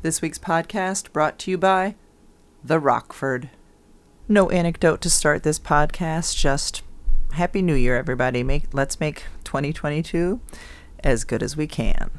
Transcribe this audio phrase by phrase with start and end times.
[0.00, 1.96] This week's podcast brought to you by
[2.62, 3.50] The Rockford.
[4.28, 6.82] No anecdote to start this podcast, just
[7.32, 8.44] Happy New Year, everybody.
[8.44, 10.40] Make let's make 2022
[11.02, 12.12] as good as we can.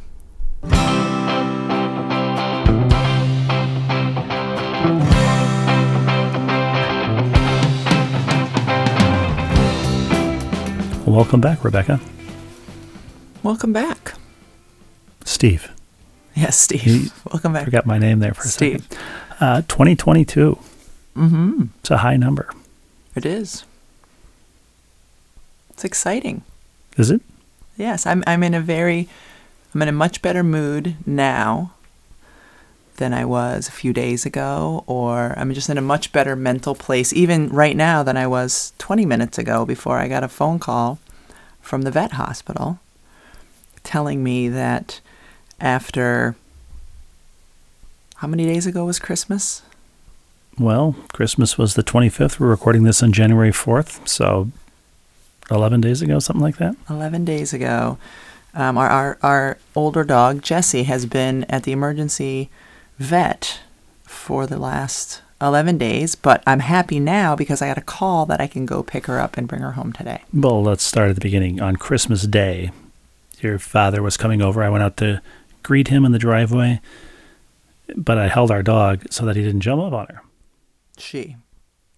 [11.05, 12.01] Welcome back, Rebecca.
[13.41, 14.15] Welcome back.
[15.23, 15.71] Steve.
[16.35, 16.85] Yes, Steve.
[16.87, 17.65] You Welcome back.
[17.65, 18.83] Forgot my name there for a Steve.
[18.83, 18.97] second.
[19.41, 20.57] Uh, 2022.
[21.17, 21.63] Mm-hmm.
[21.79, 22.49] It's a high number.
[23.15, 23.65] It is.
[25.71, 26.43] It's exciting.
[26.97, 27.21] Is it?
[27.77, 29.07] Yes, I'm I'm in a very
[29.73, 31.73] I'm in a much better mood now
[32.97, 36.75] than I was a few days ago or I'm just in a much better mental
[36.75, 40.59] place even right now than I was 20 minutes ago before I got a phone
[40.59, 40.99] call
[41.61, 42.79] from the vet hospital
[43.83, 44.99] telling me that
[45.61, 46.35] after
[48.15, 49.61] how many days ago was Christmas?
[50.57, 52.39] Well, Christmas was the 25th.
[52.39, 54.07] We're recording this on January 4th.
[54.07, 54.49] So
[55.49, 56.75] 11 days ago, something like that.
[56.89, 57.97] 11 days ago,
[58.53, 62.49] um, our, our, our older dog, Jesse, has been at the emergency
[62.97, 63.61] vet
[64.03, 68.41] for the last 11 days, but I'm happy now because I got a call that
[68.41, 70.23] I can go pick her up and bring her home today.
[70.33, 71.61] Well, let's start at the beginning.
[71.61, 72.71] On Christmas Day,
[73.39, 74.61] your father was coming over.
[74.61, 75.21] I went out to
[75.63, 76.81] greet him in the driveway,
[77.95, 80.21] but I held our dog so that he didn't jump up on her.
[80.97, 81.35] She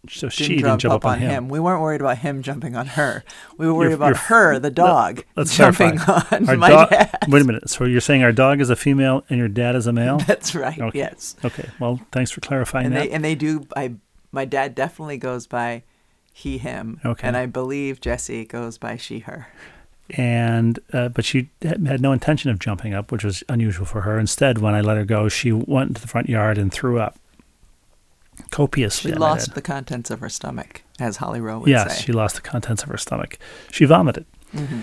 [0.10, 1.30] So didn't she didn't jump up, on him.
[1.30, 1.50] him.
[1.50, 3.24] We weren't worried about him jumping on her.
[3.58, 6.36] We were worried You're- about you're- her, the dog, Let's jumping clarify.
[6.38, 7.18] on Our my dog- dad.
[7.28, 7.70] Wait a minute.
[7.70, 10.18] So you're saying our dog is a female and your dad is a male?
[10.28, 10.80] That's right.
[10.80, 10.98] Okay.
[11.00, 11.36] Yes.
[11.44, 11.70] Okay.
[11.80, 13.10] Well, thanks for clarifying and that.
[13.10, 13.96] they and they do I
[14.32, 15.84] my dad definitely goes by
[16.34, 17.28] he him Okay.
[17.28, 19.48] and I believe Jesse goes by she her.
[20.18, 24.20] And uh, but she had no intention of jumping up, which was unusual for her.
[24.20, 27.18] Instead, when I let her go, she went into the front yard and threw up
[28.50, 29.12] copiously.
[29.12, 32.06] She lost the contents of her stomach, as Holly Rowe would Yes, say.
[32.06, 33.38] she lost the contents of her stomach.
[33.72, 34.26] She vomited,
[34.56, 34.82] Mhm.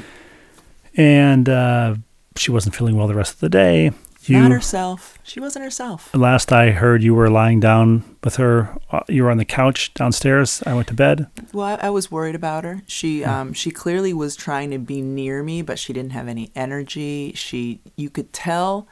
[0.96, 1.94] and uh,
[2.36, 3.92] she wasn't feeling well the rest of the day.
[4.28, 5.18] You, Not herself.
[5.22, 6.14] She wasn't herself.
[6.14, 8.76] last I heard, you were lying down with her.
[8.90, 10.62] uh, You were on the couch downstairs.
[10.66, 11.26] I went to bed.
[11.52, 12.82] Well, I, I was worried about her.
[12.86, 16.50] She um she clearly was trying to be near me, but she didn't have any
[16.54, 17.32] energy.
[17.34, 18.86] She you could tell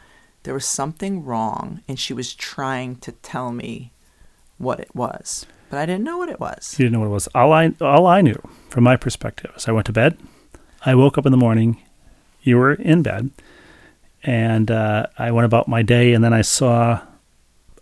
[0.44, 3.92] there was something wrong, and she was trying to tell me
[4.58, 6.76] what it was, but I didn't know what it was.
[6.78, 7.28] You didn't know what it was.
[7.34, 10.16] All I all I knew from my perspective is I went to bed.
[10.84, 11.82] I woke up in the morning.
[12.42, 13.30] You were in bed,
[14.26, 16.12] and uh, I went about my day.
[16.12, 17.00] And then I saw,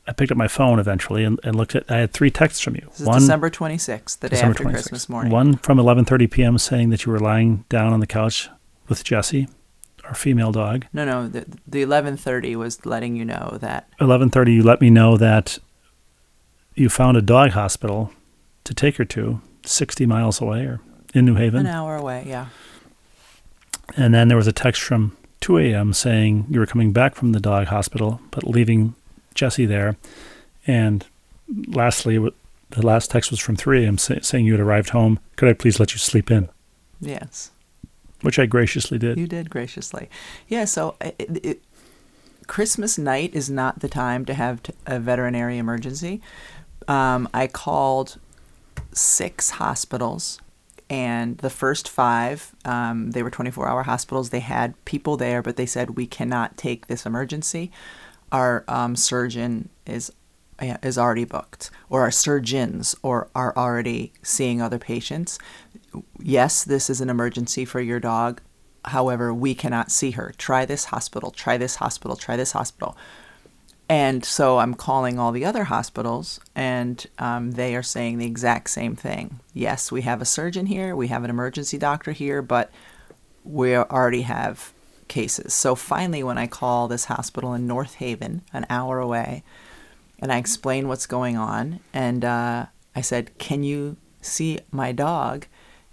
[0.06, 1.90] I picked up my phone eventually and, and looked at.
[1.90, 2.86] I had three texts from you.
[2.90, 4.70] This is December 26th, the day after 26th.
[4.70, 5.32] Christmas morning.
[5.32, 6.58] One from 11:30 p.m.
[6.58, 8.50] saying that you were lying down on the couch
[8.88, 9.48] with Jesse,
[10.04, 10.84] our female dog.
[10.92, 15.16] No, no, the, the 11:30 was letting you know that 11:30, you let me know
[15.16, 15.58] that
[16.74, 18.12] you found a dog hospital
[18.64, 20.80] to take her to, 60 miles away or
[21.14, 21.60] in New Haven.
[21.60, 22.24] an hour away.
[22.26, 22.48] Yeah.
[23.96, 25.92] And then there was a text from 2 a.m.
[25.92, 28.94] saying you were coming back from the dog hospital, but leaving
[29.34, 29.94] Jesse there.
[30.66, 31.04] And
[31.66, 33.98] lastly, the last text was from 3 a.m.
[33.98, 35.20] Say, saying you had arrived home.
[35.36, 36.48] Could I please let you sleep in?
[36.98, 37.50] Yes.
[38.22, 39.18] Which I graciously did.
[39.18, 40.08] You did graciously.
[40.48, 41.62] Yeah, so it, it,
[42.46, 46.22] Christmas night is not the time to have t- a veterinary emergency.
[46.88, 48.18] Um, I called
[48.94, 50.40] six hospitals,
[50.90, 54.30] and the first five, um, they were 24 hour hospitals.
[54.30, 57.70] They had people there, but they said, We cannot take this emergency.
[58.30, 60.12] Our um, surgeon is
[60.60, 65.38] is already booked, or our surgeons or are already seeing other patients.
[66.20, 68.40] Yes, this is an emergency for your dog.
[68.84, 70.32] However, we cannot see her.
[70.38, 72.96] Try this hospital, try this hospital, try this hospital.
[73.94, 78.70] And so I'm calling all the other hospitals, and um, they are saying the exact
[78.70, 79.38] same thing.
[79.52, 82.72] Yes, we have a surgeon here, we have an emergency doctor here, but
[83.44, 84.72] we already have
[85.06, 85.54] cases.
[85.54, 89.44] So finally, when I call this hospital in North Haven, an hour away,
[90.18, 92.66] and I explain what's going on, and uh,
[92.96, 95.46] I said, "Can you see my dog?"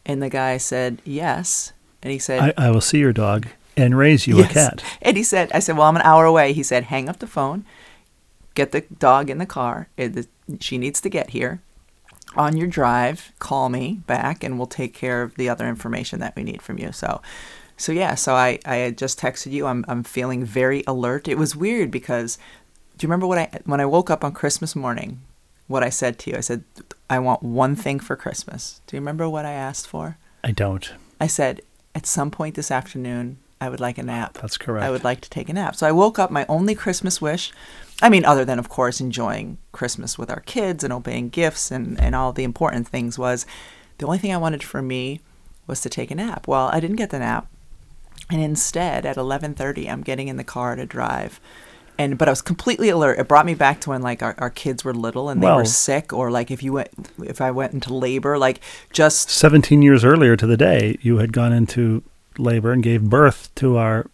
[0.08, 1.72] And the guy said, "Yes."
[2.02, 3.46] And he said, I, I will see your dog
[3.78, 4.50] and raise you Yes.
[4.50, 4.84] a cat.
[5.04, 6.52] And he said, I said, well, I'm an hour away.
[6.52, 7.64] He said, hang up the phone,
[8.54, 9.90] get the dog in the car.
[9.98, 10.28] It,
[10.60, 11.62] she needs to get here.
[12.36, 16.36] On your drive, call me back and we'll take care of the other information that
[16.36, 16.92] we need from you.
[16.92, 17.22] So,
[17.76, 19.66] so yeah, so I, I had just texted you.
[19.66, 21.28] I'm, I'm feeling very alert.
[21.28, 22.38] It was weird because
[22.98, 25.22] do you remember what I, when I woke up on Christmas morning,
[25.68, 26.38] what I said to you?
[26.38, 26.64] I said,
[27.10, 28.80] I want one thing for Christmas.
[28.88, 30.18] Do you remember what I asked for?
[30.44, 30.94] I don't.
[31.20, 31.62] I said,
[31.94, 34.38] at some point this afternoon, I would like a nap.
[34.42, 34.86] That's correct.
[34.86, 35.76] I would like to take a nap.
[35.76, 36.32] So I woke up.
[36.32, 37.52] My only Christmas wish
[38.02, 42.00] I mean, other than of course enjoying Christmas with our kids and opening gifts and
[42.00, 43.46] and all the important things, was
[43.98, 45.20] the only thing I wanted for me
[45.68, 46.48] was to take a nap.
[46.48, 47.48] Well, I didn't get the nap,
[48.30, 51.40] and instead at 11:30, I'm getting in the car to drive.
[51.98, 53.20] And, but I was completely alert.
[53.20, 55.58] It brought me back to when like our, our kids were little and they Well-
[55.58, 56.90] were sick, or like if you went,
[57.24, 58.60] if I went into labor, like
[58.92, 62.02] just 17 years earlier to the day, you had gone into
[62.40, 64.08] labor and gave birth to our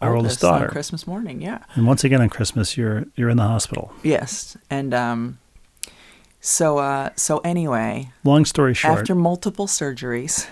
[0.00, 0.68] our oldest, on daughter.
[0.68, 1.64] Christmas morning, yeah.
[1.74, 3.92] And once again on Christmas, you're you're in the hospital.
[4.02, 5.38] Yes, and um,
[6.40, 10.48] so uh, so anyway, Long story short, after multiple surgeries,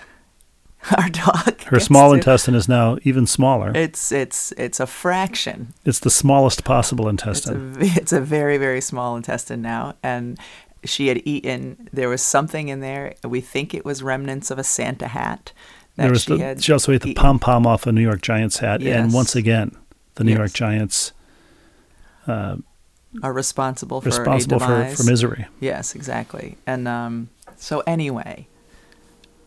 [0.97, 3.71] our dog her small to- intestine is now even smaller.
[3.75, 5.73] It's it's it's a fraction.
[5.85, 7.75] it's the smallest possible It's a intestine.
[7.79, 10.37] it's a very very small intestine now, and
[10.83, 11.89] she had eaten.
[11.93, 13.15] There was something in there.
[13.23, 15.53] We think it was remnants of a Santa hat
[15.97, 18.59] there was she the, she also ate the pom pom off a New York Giants
[18.59, 19.75] hat, and once again,
[20.15, 21.11] the New York Giants
[22.27, 22.57] uh,
[23.23, 25.47] are responsible for responsible for, for misery.
[25.59, 26.57] Yes, exactly.
[26.65, 28.47] And um, so anyway,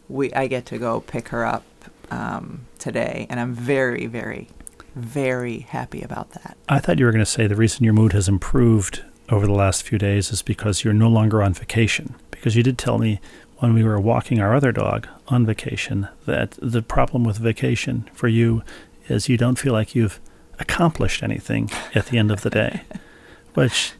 [0.08, 1.64] we I get to go pick her up
[2.10, 4.48] um, today, and I'm very, very,
[4.94, 6.56] very happy about that.
[6.68, 9.52] I thought you were going to say the reason your mood has improved over the
[9.52, 12.16] last few days is because you're no longer on vacation.
[12.30, 13.20] Because you did tell me
[13.60, 18.26] when we were walking our other dog on vacation that the problem with vacation for
[18.26, 18.62] you
[19.08, 20.18] is you don't feel like you've
[20.58, 22.82] accomplished anything at the end of the day,
[23.54, 23.92] which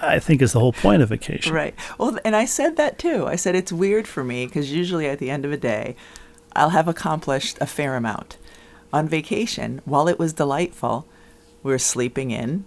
[0.00, 1.52] I think is the whole point of vacation.
[1.52, 1.74] Right.
[1.98, 3.26] Well, and I said that too.
[3.26, 5.96] I said it's weird for me because usually at the end of a day,
[6.56, 8.38] I'll have accomplished a fair amount.
[8.92, 11.06] On vacation, while it was delightful,
[11.62, 12.64] we were sleeping in.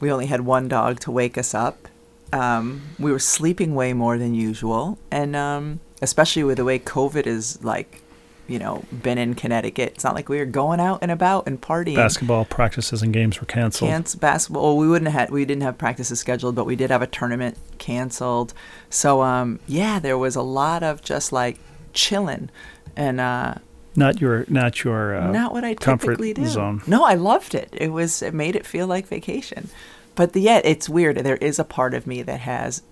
[0.00, 1.88] We only had one dog to wake us up.
[2.34, 7.26] Um, we were sleeping way more than usual, and um, especially with the way COVID
[7.26, 8.02] is like,
[8.48, 9.92] you know, been in Connecticut.
[9.94, 11.94] It's not like we were going out and about and partying.
[11.96, 14.20] Basketball practices and games were canceled.
[14.20, 14.62] Basketball.
[14.64, 17.56] Well, we wouldn't have we didn't have practices scheduled, but we did have a tournament
[17.78, 18.52] canceled.
[18.90, 21.58] So um, yeah, there was a lot of just like
[21.92, 22.50] chilling,
[22.96, 23.54] and uh,
[23.96, 26.46] Not your, not your uh, not what I comfort typically do.
[26.46, 26.82] zone.
[26.86, 27.68] No, I loved it.
[27.72, 29.68] It was it made it feel like vacation,
[30.14, 31.18] but yet it's weird.
[31.18, 32.82] There is a part of me that has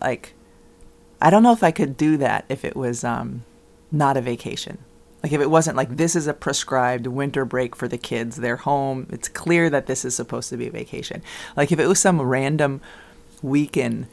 [0.00, 0.34] like
[1.20, 3.44] I don't know if I could do that if it was um,
[3.90, 4.78] not a vacation.
[5.22, 8.56] Like if it wasn't like this is a prescribed winter break for the kids, they're
[8.56, 9.06] home.
[9.10, 11.22] It's clear that this is supposed to be a vacation.
[11.56, 12.82] Like if it was some random
[13.40, 14.06] week in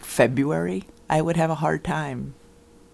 [0.00, 2.34] February, I would have a hard time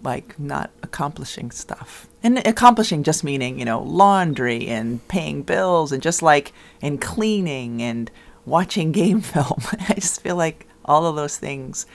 [0.02, 2.06] like not accomplishing stuff.
[2.22, 7.82] And accomplishing just meaning, you know, laundry and paying bills and just like and cleaning
[7.82, 8.10] and
[8.46, 9.60] watching game film.
[9.88, 11.86] I just feel like all of those things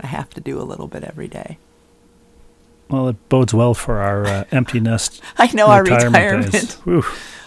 [0.00, 1.58] I have to do a little bit every day.
[2.88, 6.52] Well, it bodes well for our uh, empty nest I know our retirement, retirement.
[6.52, 6.74] days.
[6.84, 7.04] Whew.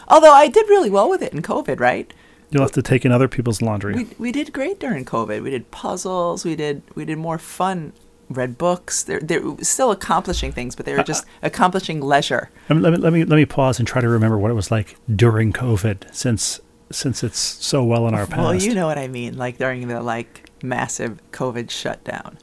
[0.08, 2.12] Although I did really well with it in COVID, right?
[2.50, 3.94] You'll have to take in other people's laundry.
[3.94, 5.44] We we did great during COVID.
[5.44, 6.46] We did puzzles.
[6.46, 7.92] We did we did more fun.
[8.30, 9.04] Read books.
[9.04, 12.50] They're they're still accomplishing things, but they were just accomplishing leisure.
[12.70, 14.54] I mean, let me let me let me pause and try to remember what it
[14.54, 16.62] was like during COVID, since
[16.92, 18.40] since it's so well in our past.
[18.40, 19.38] Well, you know what I mean.
[19.38, 22.38] Like during the like massive COVID shutdown.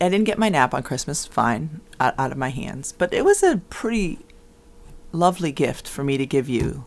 [0.00, 1.26] I didn't get my nap on Christmas.
[1.26, 2.92] Fine, out, out of my hands.
[2.92, 4.20] But it was a pretty
[5.12, 6.84] lovely gift for me to give you,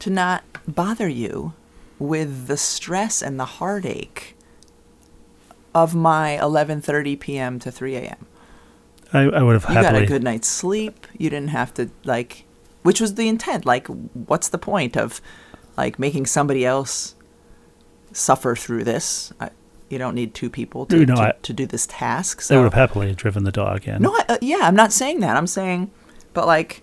[0.00, 1.54] to not bother you
[1.98, 4.36] with the stress and the heartache
[5.74, 7.58] of my 11:30 p.m.
[7.58, 8.26] to 3 a.m.
[9.12, 11.06] I, I would have You got a good night's sleep.
[11.16, 12.44] You didn't have to like,
[12.84, 13.66] which was the intent.
[13.66, 15.20] Like, what's the point of
[15.76, 17.16] like making somebody else
[18.12, 19.32] suffer through this?
[19.40, 19.50] I,
[19.90, 22.40] you don't need two people to You know, to, I- to do this task.
[22.40, 24.00] So would have happily driven the dog in.
[24.02, 25.36] no, I, uh, yeah, I'm not saying that.
[25.36, 25.90] I'm saying,
[26.32, 26.82] but like,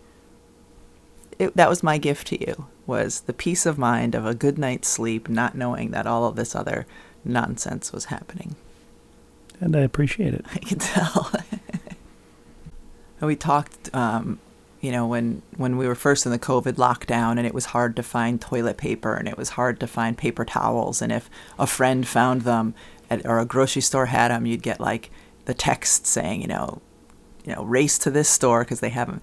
[1.39, 4.57] it, that was my gift to you was the peace of mind of a good
[4.57, 6.85] night's sleep, not knowing that all of this other
[7.23, 8.55] nonsense was happening.
[9.59, 10.45] and I appreciate it.
[10.53, 11.31] I can tell.
[13.19, 14.39] and we talked, um,
[14.81, 17.95] you know, when when we were first in the COVID lockdown, and it was hard
[17.95, 21.67] to find toilet paper, and it was hard to find paper towels, and if a
[21.67, 22.73] friend found them,
[23.09, 25.11] at, or a grocery store had them, you'd get like
[25.45, 26.81] the text saying, you know,
[27.45, 29.21] you know, race to this store because they have them.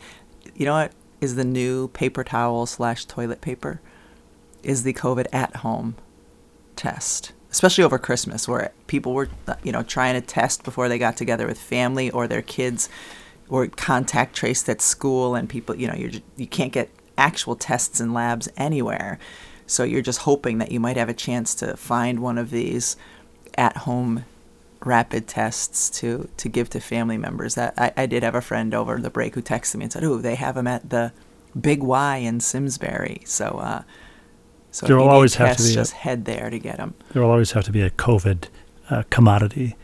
[0.55, 3.81] You know what is the new paper towel slash toilet paper?
[4.63, 5.97] Is the COVID at home
[6.77, 9.29] test, especially over Christmas, where people were,
[9.63, 12.89] you know, trying to test before they got together with family or their kids,
[13.49, 18.01] or contact traced at school, and people, you know, you're you can't get actual tests
[18.01, 19.19] in labs anywhere,
[19.67, 22.97] so you're just hoping that you might have a chance to find one of these
[23.57, 24.25] at-home
[24.85, 27.55] rapid tests to to give to family members.
[27.55, 30.05] That I, I did have a friend over the break who texted me and said,
[30.05, 31.13] "Oh, they have them at the
[31.59, 33.23] Big Y in Simsbury.
[33.25, 33.83] So, uh,
[34.71, 36.95] so there will always have to be a- just head there to get them.
[37.13, 38.45] There will always have to be a COVID
[38.91, 39.77] uh, commodity.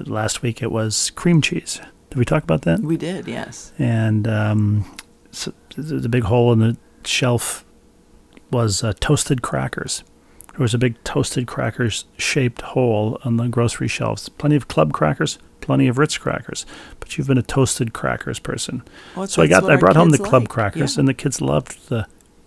[0.00, 1.80] Last week it was cream cheese.
[2.10, 2.80] Did we talk about that?
[2.80, 3.72] We did, yes.
[3.78, 4.84] And um,
[5.30, 7.64] so the big hole in the shelf
[8.50, 10.02] was uh, toasted crackers.
[10.52, 14.28] There was a big toasted crackers shaped hole on the grocery shelves.
[14.28, 16.66] Plenty of club crackers, plenty of Ritz crackers,
[16.98, 18.82] but you've been a toasted crackers person.
[19.14, 21.40] Well, So I got I brought home the kids club crackers, Yeah, and the kids
[21.40, 22.06] loved the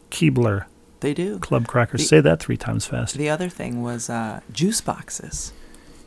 [0.10, 0.66] Keebler
[1.00, 1.40] they do.
[1.40, 2.02] club crackers.
[2.02, 3.16] The- Say that three times fast.
[3.16, 5.54] The other thing was uh, juice boxes.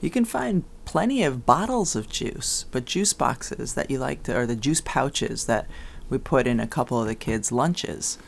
[0.05, 4.37] You can find plenty of bottles of juice, but juice boxes that you like to,
[4.37, 5.67] or the juice pouches that
[6.11, 8.19] we put in a couple of the kids' lunches,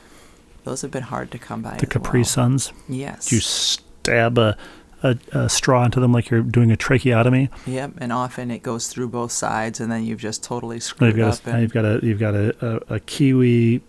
[0.64, 1.76] those have been hard to come by.
[1.76, 2.24] The Capri well.
[2.24, 2.72] Suns.
[2.88, 3.30] Yes.
[3.30, 4.56] You stab a,
[5.02, 7.50] a, a straw into them like you're doing a tracheotomy.
[7.66, 11.16] Yep, and often it goes through both sides, and then you've just totally Now screwed
[11.18, 11.46] you've up.
[11.46, 12.56] a, now you've got a you've got a,
[12.90, 13.82] a, a kiwi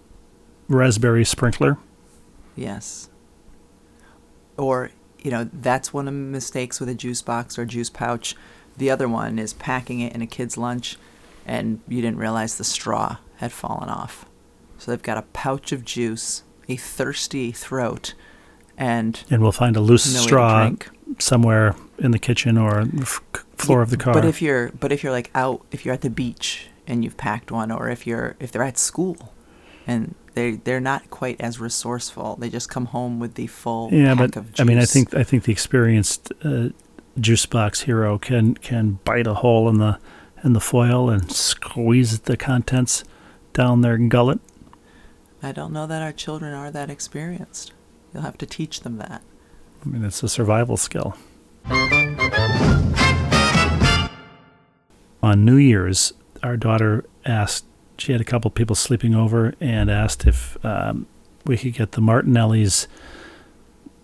[0.67, 1.77] raspberry sprinkler.
[2.57, 3.09] yes.
[4.57, 4.89] Or,
[5.27, 8.33] you know, that's one of the mistakes with a juice box or juice pouch.
[8.77, 10.95] The other one is packing it in a kid's lunch,
[11.45, 14.25] and you didn't realize the straw had fallen off.
[14.77, 18.13] So they've got a pouch of juice, a thirsty throat,
[18.77, 20.71] and And we'll find a loose no straw
[21.19, 23.21] somewhere in the kitchen or the f-
[23.57, 24.13] floor Yeah, of the car.
[24.13, 27.17] But if you're but if you're like out if you're at the beach and you've
[27.17, 29.33] packed one or if you're if they're at school
[29.85, 32.35] and they they're not quite as resourceful.
[32.35, 34.59] They just come home with the full yeah, pack but of juice.
[34.59, 36.69] I mean, I think I think the experienced uh,
[37.19, 39.99] juice box hero can can bite a hole in the
[40.43, 43.03] in the foil and squeeze the contents
[43.53, 44.39] down their gullet.
[45.41, 47.73] I don't know that our children are that experienced.
[48.13, 49.23] You'll have to teach them that.
[49.83, 51.17] I mean, it's a survival skill.
[55.23, 56.13] On New Year's,
[56.43, 57.65] our daughter asked,
[57.97, 61.07] she had a couple people sleeping over and asked if um,
[61.45, 62.87] we could get the Martinelli's,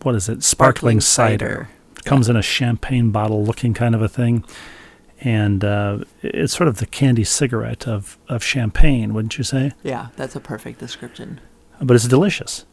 [0.02, 1.70] what is it, sparkling, cider.
[2.06, 4.44] Comes in a champagne bottle looking kind of a thing.
[5.22, 9.72] And uh, it's sort of the candy cigarette of, of champagne, wouldn't you say?
[9.82, 11.40] Yeah, that's a perfect description.
[11.82, 12.66] But it's delicious.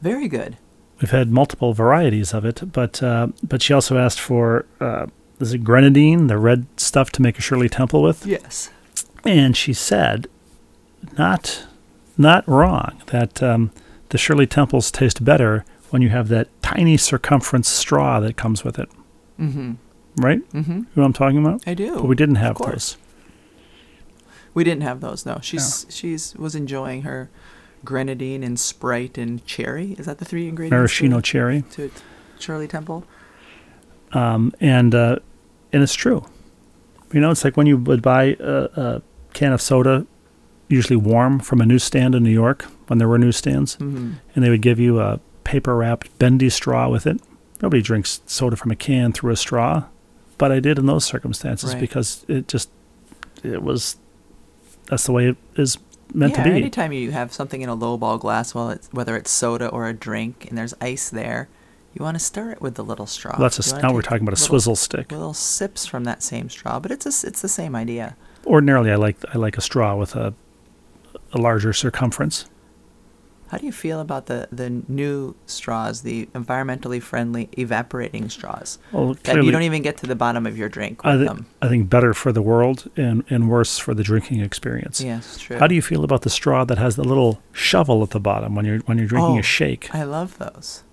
[0.00, 0.56] Very good.
[1.02, 5.06] We've had multiple varieties of it, but uh, but she also asked for uh,
[5.40, 8.70] is it grenadine, the red stuff to make a Shirley Temple with, Yes.
[9.24, 10.26] and she said,
[11.18, 11.66] not
[12.16, 13.70] not wrong that um,
[14.10, 18.78] the Shirley Temples taste better when you have that tiny circumference straw that comes with
[18.78, 18.88] it,
[19.40, 19.72] Mm-hmm.
[20.16, 20.40] right?
[20.52, 20.70] Mm-hmm.
[20.72, 21.62] You know what I'm talking about?
[21.66, 21.94] I do.
[21.94, 22.96] But we didn't have those.
[24.54, 25.24] We didn't have those.
[25.24, 27.30] No, she's she's was enjoying her
[27.84, 29.92] grenadine and Sprite and cherry.
[29.92, 30.72] Is that the three ingredients?
[30.76, 31.90] Maraschino to- cherry, to
[32.38, 33.04] Shirley Temple.
[34.12, 35.16] um, and uh,
[35.72, 36.24] and it's true.
[37.12, 39.02] You know, it's like when you would buy a, a
[39.34, 40.06] can of soda,
[40.70, 44.12] usually warm from a newsstand in New York when there were newsstands, Mm-hmm.
[44.34, 47.20] and they would give you a paper wrapped bendy straw with it.
[47.60, 49.84] Nobody drinks soda from a can through a straw,
[50.38, 51.80] but I did in those circumstances Right.
[51.80, 52.70] because it just
[53.42, 53.96] it was
[54.86, 55.76] that's the way it is
[56.14, 56.56] meant yeah, to be.
[56.56, 59.92] anytime you have something in a lowball glass, well, it's, whether it's soda or a
[59.92, 61.48] drink, and there's ice there,
[61.94, 63.32] you want to stir it with the little straw.
[63.32, 65.12] Well, that's a, You s- wanna now we're talking about a little- swizzle stick.
[65.12, 68.16] Little sips from that same straw, but it's a it's the same idea.
[68.46, 70.34] Ordinarily, I like I like a straw with a
[71.32, 72.46] a larger circumference.
[73.48, 78.78] How do you feel about the the new straws, the environmentally friendly evaporating straws?
[78.92, 81.46] Well, That clearly, you don't even get to the bottom of your drink I, them.
[81.60, 85.00] I think better for the world and, and worse for the drinking experience.
[85.00, 85.58] Yes, true.
[85.58, 88.54] How do you feel about the straw that has the little shovel at the bottom
[88.54, 89.92] when you're when you're drinking Oh, a shake?
[89.92, 90.84] I love those.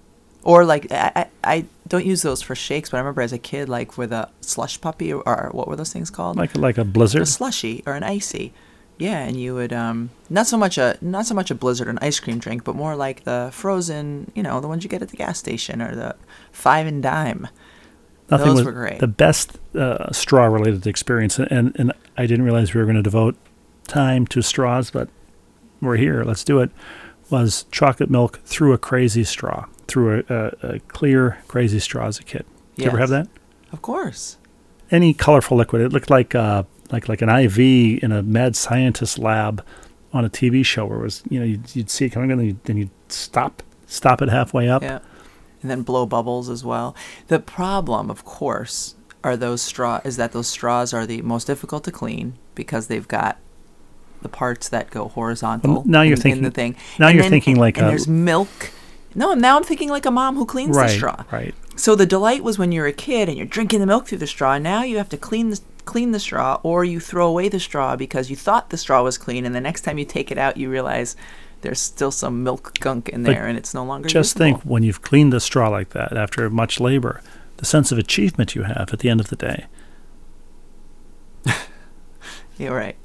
[0.41, 3.38] Or like I, I, I don't use those for shakes, but I remember as a
[3.38, 6.38] kid, like with a slush puppy or, or what were those things called?
[6.38, 8.51] Like like a blizzard, a slushy or an icy.
[8.98, 12.00] Yeah, and you would um not so much a not so much a blizzard an
[12.01, 15.10] ice cream drink, but more like the frozen, you know, the ones you get at
[15.10, 16.16] the gas station or the
[16.51, 17.48] five and dime.
[18.30, 19.00] Nothing those was were great.
[19.00, 23.04] the best uh, straw related experience, and and I didn't realize we were going to
[23.04, 23.38] devote
[23.88, 25.10] time to straws, but
[25.80, 26.24] we're here.
[26.24, 26.72] Let's do it.
[27.30, 32.20] Was chocolate milk through a crazy straw, through a, a, a clear crazy straw as
[32.20, 32.46] a kid.
[32.75, 33.27] Did you ever have that?
[33.72, 34.38] Of course.
[34.92, 35.82] Any colorful liquid.
[35.82, 37.58] It looked like uh, like like an IV
[38.03, 39.63] in a mad scientist lab
[40.13, 42.39] on a TV show where it was you know you'd, you'd see it coming and
[42.39, 44.82] then you'd, then you'd stop stop it halfway up.
[44.82, 45.00] Yeah.
[45.62, 46.96] And then blow bubbles as well.
[47.27, 51.84] The problem, of course, are those straw is that those straws are the most difficult
[51.86, 53.38] to clean because they've got
[54.22, 55.74] the parts that go horizontal.
[55.74, 56.75] Well, now you're in- in thinking- the thing.
[57.00, 58.72] now And you're then- thinking like and a- there's milk.
[59.15, 61.24] No, now I'm thinking like a mom who cleans right, the straw.
[61.32, 61.56] right.
[61.75, 64.27] So the delight was when you're a kid and you're drinking the milk through the
[64.27, 64.58] straw.
[64.60, 67.96] Now you have to clean the clean the straw, or you throw away the straw
[67.96, 70.58] because you thought the straw was clean, and the next time you take it out,
[70.58, 71.15] you realize
[71.62, 74.08] there's still some milk gunk in But there, and it's no longer.
[74.08, 74.60] Just usable.
[74.60, 77.22] think when you've cleaned the straw like that after much labor,
[77.58, 79.65] the sense of achievement you have at the end of the day.
[82.58, 82.98] You're right.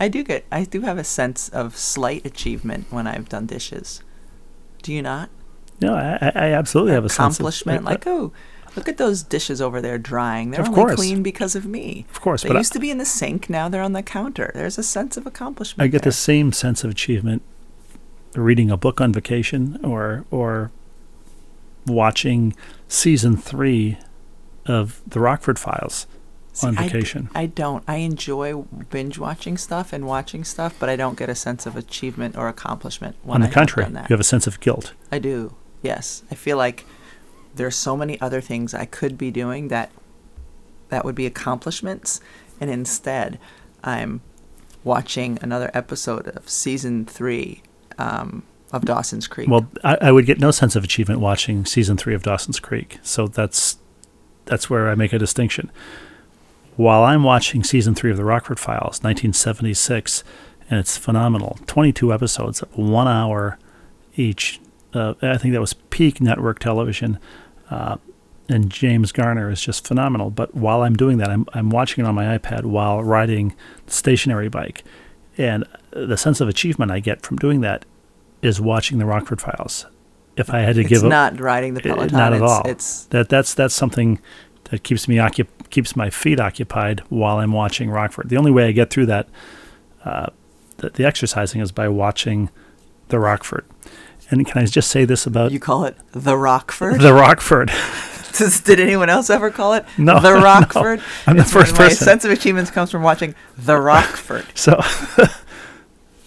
[0.00, 0.44] I do get.
[0.50, 4.02] I do have a sense of slight achievement when I've done dishes.
[4.82, 5.30] Do you not?
[5.80, 7.84] No, I, I I absolutely have a sense of accomplishment.
[7.84, 8.32] like, oh,
[8.76, 10.50] look at those dishes over there drying.
[10.50, 10.94] They're Of only course.
[10.96, 12.06] clean because of me.
[12.10, 13.48] Of course, They but I- used to be in the sink.
[13.50, 14.50] Now they're on the counter.
[14.54, 15.84] There's a sense of accomplishment.
[15.84, 16.10] I get there.
[16.10, 17.42] the same sense of achievement
[18.34, 20.70] reading a book on vacation or or
[21.86, 22.54] watching
[22.88, 23.98] season three
[24.66, 26.06] of the Rockford Files
[26.62, 27.30] on I vacation.
[27.34, 27.82] I, don't.
[27.88, 31.76] I enjoy binge watching stuff and watching stuff, but I don't get a sense of
[31.76, 34.10] achievement or accomplishment when on I the contrary, done that.
[34.10, 34.92] you have a sense of guilt.
[35.10, 35.54] I do.
[35.82, 36.84] Yes, I feel like
[37.58, 39.90] there's so many other things I could be doing that
[40.88, 42.20] that would be accomplishments,
[42.60, 43.38] and instead,
[43.84, 44.22] I'm
[44.84, 47.62] watching another episode of season three
[47.98, 49.48] um, of Dawson's Creek.
[49.48, 52.98] Well, I, I would get no sense of achievement watching season three of Dawson's Creek.
[53.02, 53.78] So that's
[54.46, 55.70] that's where I make a distinction.
[56.76, 60.22] While I'm watching season three of the Rockford Files, 1976,
[60.70, 61.58] and it's phenomenal.
[61.66, 63.58] 22 episodes, one hour
[64.16, 64.60] each.
[64.94, 67.18] Uh, I think that was peak network television.
[67.70, 67.96] Uh,
[68.48, 70.30] and James Garner is just phenomenal.
[70.30, 73.54] But while I'm doing that, I'm, I'm watching it on my iPad while riding
[73.86, 74.84] the stationary bike.
[75.36, 77.84] And the sense of achievement I get from doing that
[78.42, 79.86] is watching the Rockford Files.
[80.36, 82.16] If I had to it's give not riding the Uh, Peloton.
[82.16, 82.62] not at it's, all.
[82.64, 84.20] It's that that's that's something
[84.70, 88.28] that keeps me occup- keeps my feet occupied while I'm watching Rockford.
[88.28, 89.28] The only way I get through that
[90.04, 90.26] uh,
[90.76, 92.50] the, the exercising is by watching
[93.08, 93.64] the Rockford.
[94.30, 97.00] And can I just say this about you call it the Rockford.
[97.00, 97.70] the Rockford?
[98.64, 100.42] Did anyone else ever call it No, the no.
[100.42, 101.02] Rockford?
[101.26, 102.04] I'm the It's first my person.
[102.04, 104.46] sense of achievements comes from watching the Rockford.
[104.54, 104.80] So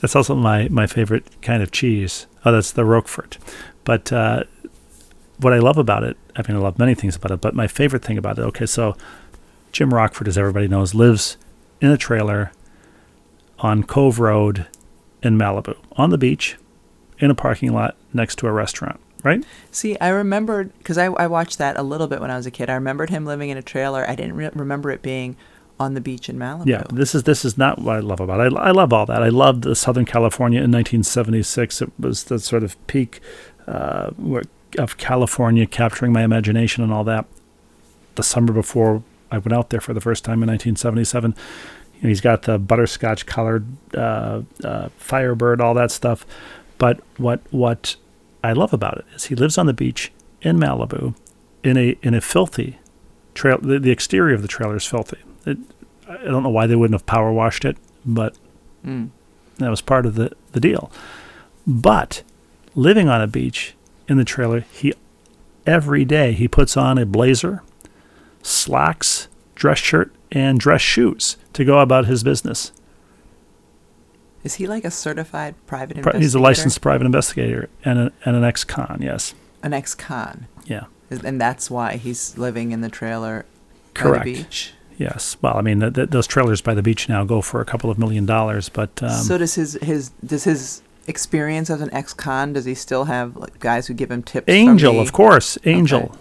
[0.01, 2.25] that's also my, my favorite kind of cheese.
[2.43, 3.37] Oh, that's the Roquefort.
[3.83, 4.43] But uh,
[5.37, 7.67] what I love about it, I mean, I love many things about it, but my
[7.67, 8.97] favorite thing about it, okay, so
[9.71, 11.37] Jim Rockford, as everybody knows, lives
[11.81, 12.51] in a trailer
[13.59, 14.65] on Cove Road
[15.21, 16.57] in Malibu, on the beach,
[17.21, 19.45] in a parking lot next to a restaurant, right?
[19.71, 22.51] See, I remembered because I, I watched that a little bit when I was a
[22.51, 22.69] kid.
[22.69, 24.05] I remembered him living in a trailer.
[24.09, 25.37] I didn't re- remember it being
[25.79, 26.65] on the beach in Malibu.
[26.65, 28.53] Yeah, this is this is not what I love about it.
[28.53, 29.23] I, I love all that.
[29.23, 31.81] I loved the Southern California in 1976.
[31.81, 33.21] It was the sort of peak
[33.67, 34.11] uh,
[34.77, 37.25] of California capturing my imagination and all that.
[38.15, 41.35] The summer before I went out there for the first time in 1977,
[41.95, 46.25] you know, he's got the butterscotch colored uh, uh, Firebird, all that stuff.
[46.81, 47.95] But what what
[48.43, 51.13] I love about it is he lives on the beach in Malibu,
[51.63, 52.79] in a in a filthy
[53.35, 53.59] trail.
[53.61, 55.17] The, the exterior of the trailer is filthy.
[55.45, 55.59] It,
[56.09, 58.35] I don't know why they wouldn't have power washed it, but
[58.83, 59.09] Mm.
[59.59, 60.91] that was part of the, the deal.
[61.67, 62.23] But
[62.73, 63.75] living on a beach
[64.07, 64.91] in the trailer, he
[65.67, 67.61] every day he puts on a blazer,
[68.41, 72.71] slacks, dress shirt, and dress shoes to go about his business.
[74.43, 76.19] Is he like a certified private Pri- investigator?
[76.23, 78.99] He's a licensed private investigator and, a, and an ex-con.
[79.01, 80.85] Yes, an ex-con, yeah,
[81.23, 83.45] and that's why he's living in the trailer
[83.93, 84.25] correct.
[84.25, 84.73] by the beach.
[84.97, 85.35] Yes.
[85.41, 87.89] Well, I mean, th- th- those trailers by the beach now go for a couple
[87.89, 92.53] of million dollars, but um, so does his his does his experience as an ex-con?
[92.53, 94.45] Does he still have like, guys who give him tips?
[94.47, 96.15] Angel, the- of course, Angel.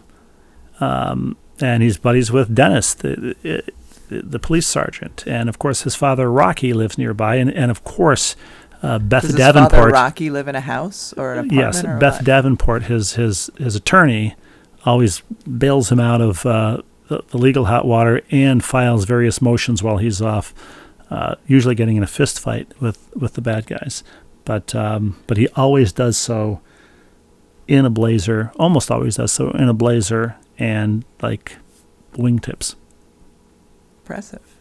[0.80, 3.62] Um, and he's buddies with Dennis, the, the
[4.10, 8.36] the police sergeant, and of course his father Rocky lives nearby, and and of course
[8.82, 9.72] uh, Beth Does his Davenport.
[9.72, 11.60] father Rocky live in a house or an apartment?
[11.60, 12.24] yes, Beth what?
[12.24, 14.34] Davenport, his his his attorney,
[14.84, 15.20] always
[15.58, 19.98] bails him out of uh, the, the legal hot water and files various motions while
[19.98, 20.54] he's off,
[21.10, 24.02] uh, usually getting in a fist fight with with the bad guys.
[24.44, 26.60] But um, but he always does so
[27.68, 31.56] in a blazer, almost always does so in a blazer and like
[32.14, 32.74] wingtips.
[34.10, 34.56] Impressive.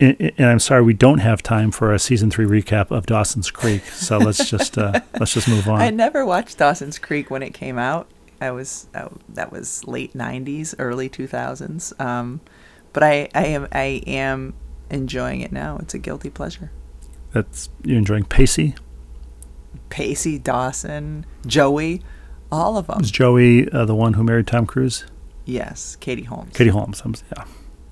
[0.00, 3.50] And, and I'm sorry we don't have time for a season three recap of Dawson's
[3.50, 5.82] Creek, so let's just uh, let's just move on.
[5.82, 8.08] I never watched Dawson's Creek when it came out.
[8.40, 12.00] I was uh, that was late '90s, early 2000s.
[12.00, 12.40] Um,
[12.94, 14.54] but I, I am I am
[14.88, 15.76] enjoying it now.
[15.82, 16.70] It's a guilty pleasure.
[17.32, 18.74] That's you're enjoying Pacey.
[19.90, 22.00] Pacey, Dawson, Joey,
[22.50, 23.02] all of them.
[23.02, 25.04] Is Joey uh, the one who married Tom Cruise?
[25.44, 26.54] Yes, Katie Holmes.
[26.54, 27.02] Katie Holmes.
[27.04, 27.44] I'm, yeah.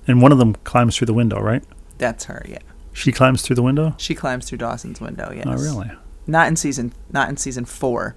[0.07, 1.63] And one of them climbs through the window, right?
[1.97, 2.45] That's her.
[2.47, 2.59] Yeah,
[2.93, 3.93] She climbs through the window.
[3.97, 5.31] she climbs through Dawson's window.
[5.35, 5.45] Yes.
[5.47, 5.91] Oh, really?
[6.25, 8.15] Not in season, not in season four,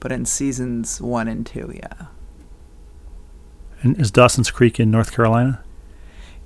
[0.00, 1.72] but in seasons one and two.
[1.74, 2.06] Yeah.
[3.82, 5.62] And is Dawson's Creek in North Carolina?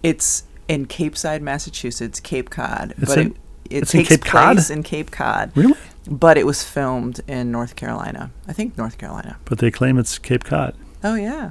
[0.03, 2.95] It's in Capeside, Massachusetts, Cape Cod.
[2.99, 3.33] It's but in- it,
[3.71, 4.57] it it's in takes Cape Cod?
[4.57, 5.53] place in Cape Cod.
[5.55, 5.79] Really?
[6.11, 8.31] but it was filmed in North Carolina.
[8.47, 9.37] I think North Carolina.
[9.45, 10.75] But they claim it's Cape Cod.
[11.05, 11.51] Oh yeah,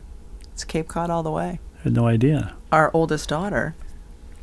[0.54, 1.60] it's Cape Cod all the way.
[1.88, 2.54] Had no idea.
[2.70, 3.74] Our oldest daughter,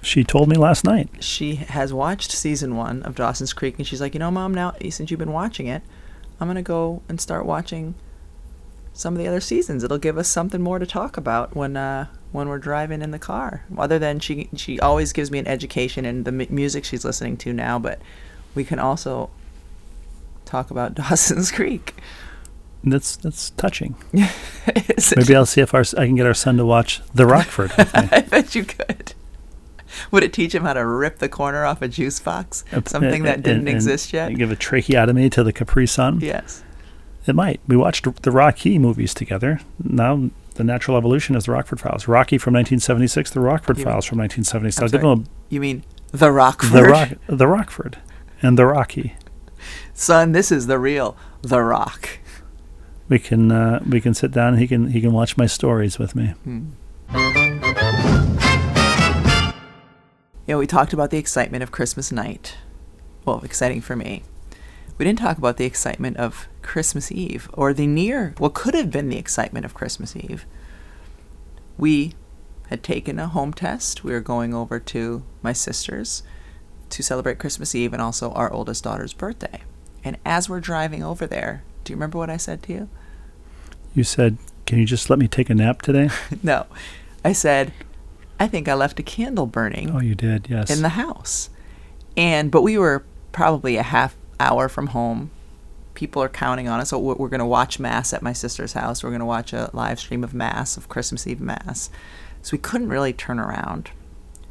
[0.01, 1.11] She told me last night.
[1.23, 4.73] she has watched season one of Dawson's Creek, and she's like, you know, mom, now
[4.89, 5.83] since you've been watching it,
[6.41, 7.95] I'm gonna go and start watching
[8.95, 9.85] some of the other seasons.
[9.85, 13.19] It'll give us something more to talk about when uh, when we're driving in the
[13.19, 13.65] car.
[13.77, 17.37] Other than she she always gives me an education in the mu- music she's listening
[17.39, 18.01] to now, but
[18.55, 19.29] we can also
[20.47, 21.95] talk about Dawson's Creek.
[22.87, 23.95] That's that's touching.
[24.13, 27.73] Maybe I'll see if our, s- I can get our son to watch The Rockford
[27.77, 28.09] with me.
[28.13, 29.15] I bet you could.
[30.11, 32.65] Would it teach him how to rip the corner off a juice box?
[32.87, 34.29] Something that didn't and- exist yet?
[34.29, 36.21] and Give a tracheotomy to the Capri Sun.
[36.21, 36.63] Yes.
[37.27, 37.61] It might.
[37.67, 39.61] We watched the Rocky movies together.
[39.83, 42.07] Now the natural evolution is the Rockford Files.
[42.07, 44.79] Rocky from 1976, the Rockford You- Files from 1976.
[44.79, 45.17] I'm I'll give sorry.
[45.17, 46.71] them You mean the Rockford?
[46.73, 47.99] the Rock, the Rockford,
[48.43, 49.15] and the Rocky.
[49.95, 52.19] Son, this is the real The Rock.
[53.09, 55.99] We can uh, we can sit down and he can he can watch my stories
[55.99, 56.35] with me.
[60.47, 62.57] You know, we talked about the excitement of Christmas night.
[63.25, 64.23] Well, exciting for me.
[64.97, 68.91] We didn't talk about the excitement of Christmas Eve, or the near, what could have
[68.91, 70.47] been the excitement of Christmas Eve.
[71.77, 72.15] We
[72.69, 74.05] had taken a home test.
[74.05, 76.23] We were going over to my sister's
[76.91, 79.63] to celebrate Christmas Eve and also our oldest daughter's birthday.
[80.05, 82.89] And as we're driving over there, do you remember what I said to you?
[83.95, 86.11] You said, "Can you just let me take a nap today?"
[86.43, 86.67] no.
[87.25, 87.73] I said,
[88.39, 89.91] I think I left a candle burning.
[89.91, 90.49] oh, you did.
[90.51, 90.71] Yes.
[90.71, 91.51] in the house.
[92.17, 95.31] And but we were probably a half hour from home.
[95.95, 96.91] People are counting on us.
[96.91, 99.03] So we're, we're going to watch mass at my sister's house.
[99.03, 101.91] We're going to watch a live stream of mass of Christmas Eve mass.
[102.43, 103.91] So we couldn't really turn around.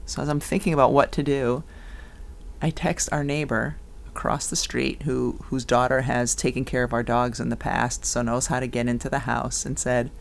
[0.06, 1.64] So as I'm thinking about what to do,
[2.62, 3.76] I text our neighbor
[4.16, 8.06] across the street who whose daughter has taken care of our dogs in the past,
[8.06, 10.12] so knows how to get into the house and said,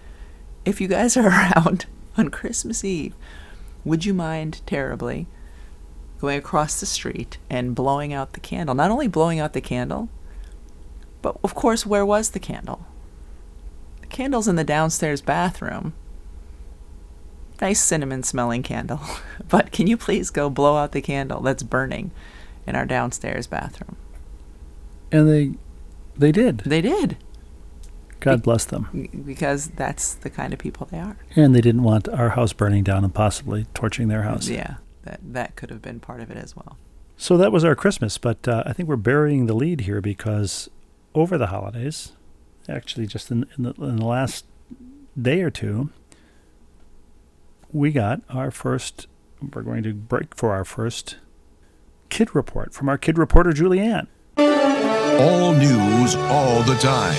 [0.64, 3.14] "If you guys are around on Christmas Eve,
[3.84, 5.26] would you mind terribly
[6.22, 8.76] going across the street and blowing out the candle.
[8.76, 10.08] Not only blowing out the candle,
[11.20, 12.86] but of course, where was the candle?
[14.00, 15.94] The candle's in the downstairs bathroom.
[17.60, 19.00] Nice cinnamon smelling candle.
[19.48, 22.12] but can you please go blow out the candle that's burning
[22.66, 23.96] in our downstairs bathroom?
[25.12, 25.52] and they
[26.16, 26.58] they did.
[26.58, 27.16] They did,
[28.20, 29.08] God bless them.
[29.24, 31.16] because that's the kind of people they are.
[31.34, 34.48] And they didn't want our house burning down and possibly torching their house.
[34.48, 36.76] Yeah, that, that could have been part of it as well.
[37.16, 40.68] So that was our Christmas, but uh, I think we're burying the lead here because
[41.14, 42.12] over the holidays,
[42.68, 44.44] actually just in, in, the, in the last
[45.20, 45.90] day or two,
[47.72, 49.06] we got our first,
[49.54, 51.16] we're going to break for our first
[52.12, 54.06] kid report from our kid reporter, Julianne.
[54.36, 57.16] All news, all the time.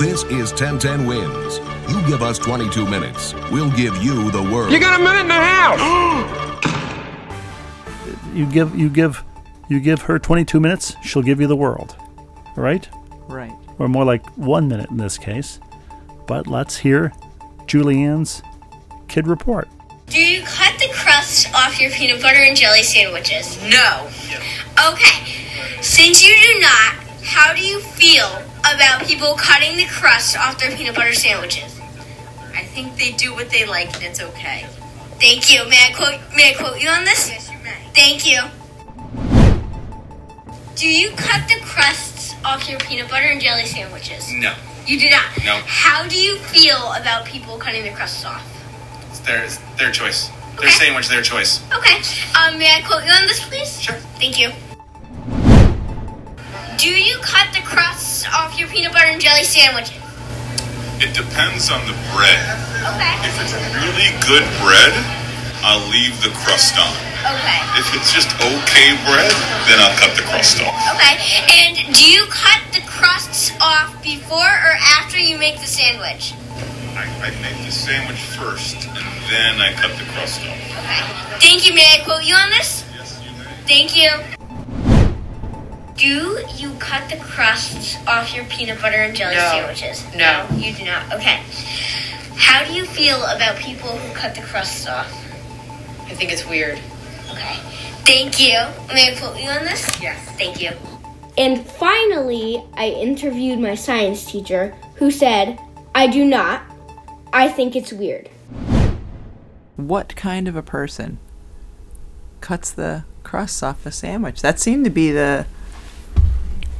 [0.00, 1.60] This is 1010 Wins.
[1.88, 4.72] You give us 22 minutes, we'll give you the world.
[4.72, 5.78] You got a minute and a half.
[8.34, 9.22] You give, you give,
[9.68, 11.94] you give her 22 minutes, she'll give you the world.
[12.56, 12.88] Right?
[13.28, 13.52] Right.
[13.78, 15.60] Or more like one minute in this case.
[16.26, 17.12] But let's hear
[17.66, 18.42] Julianne's
[19.06, 19.68] kid report.
[20.06, 20.65] Do you cut the
[21.26, 23.58] crust off your peanut butter and jelly sandwiches?
[23.62, 24.08] No.
[24.92, 25.26] Okay.
[25.82, 28.26] Since you do not, how do you feel
[28.60, 31.80] about people cutting the crust off their peanut butter sandwiches?
[32.54, 34.66] I think they do what they like and it's okay.
[35.18, 35.68] Thank you.
[35.68, 37.28] May I quote may I quote you on this?
[37.28, 37.74] Yes, you may.
[37.92, 38.42] Thank you.
[40.76, 44.30] Do you cut the crusts off your peanut butter and jelly sandwiches?
[44.32, 44.54] No,
[44.86, 45.24] You do not.
[45.44, 45.60] No.
[45.66, 48.44] How do you feel about people cutting the crusts off?
[49.10, 50.30] it's their, it's their choice.
[50.56, 50.78] Their Okay.
[50.86, 51.60] sandwich, their choice.
[51.72, 52.00] Okay.
[52.34, 53.80] Um, may I quote you on this, please?
[53.80, 53.96] Sure.
[54.18, 54.50] Thank you.
[56.78, 59.96] Do you cut the crusts off your peanut butter and jelly sandwiches?
[60.98, 62.40] It depends on the bread.
[62.88, 63.14] Okay.
[63.28, 64.92] If it's really good bread,
[65.60, 66.88] I'll leave the crust on.
[67.26, 67.60] Okay.
[67.76, 69.28] If it's just okay bread,
[69.68, 70.72] then I'll cut the crust off.
[70.96, 71.16] Okay.
[71.52, 76.32] And do you cut the crusts off before or after you make the sandwich?
[76.96, 80.48] I, I make the sandwich first, and then I cut the crust off.
[80.48, 81.38] Okay.
[81.40, 81.74] Thank you.
[81.74, 82.84] May I quote you on this?
[82.94, 83.44] Yes, you may.
[83.66, 84.10] Thank you.
[85.96, 89.40] Do you cut the crusts off your peanut butter and jelly No.
[89.50, 90.04] sandwiches?
[90.14, 90.46] No.
[90.56, 91.12] you do not.
[91.14, 91.40] Okay.
[92.36, 95.10] How do you feel about people who cut the crusts off?
[96.06, 96.78] I think it's weird.
[97.30, 97.56] Okay.
[98.04, 98.58] Thank you.
[98.94, 99.88] May I quote you on this?
[100.00, 100.18] Yes.
[100.36, 100.70] Thank you.
[101.38, 105.58] And finally, I interviewed my science teacher who said,
[105.94, 106.62] I do not.
[107.32, 108.28] I think it's weird.
[109.76, 111.18] What kind of a person
[112.40, 114.40] cuts the crusts off the sandwich?
[114.42, 115.46] That seemed to be the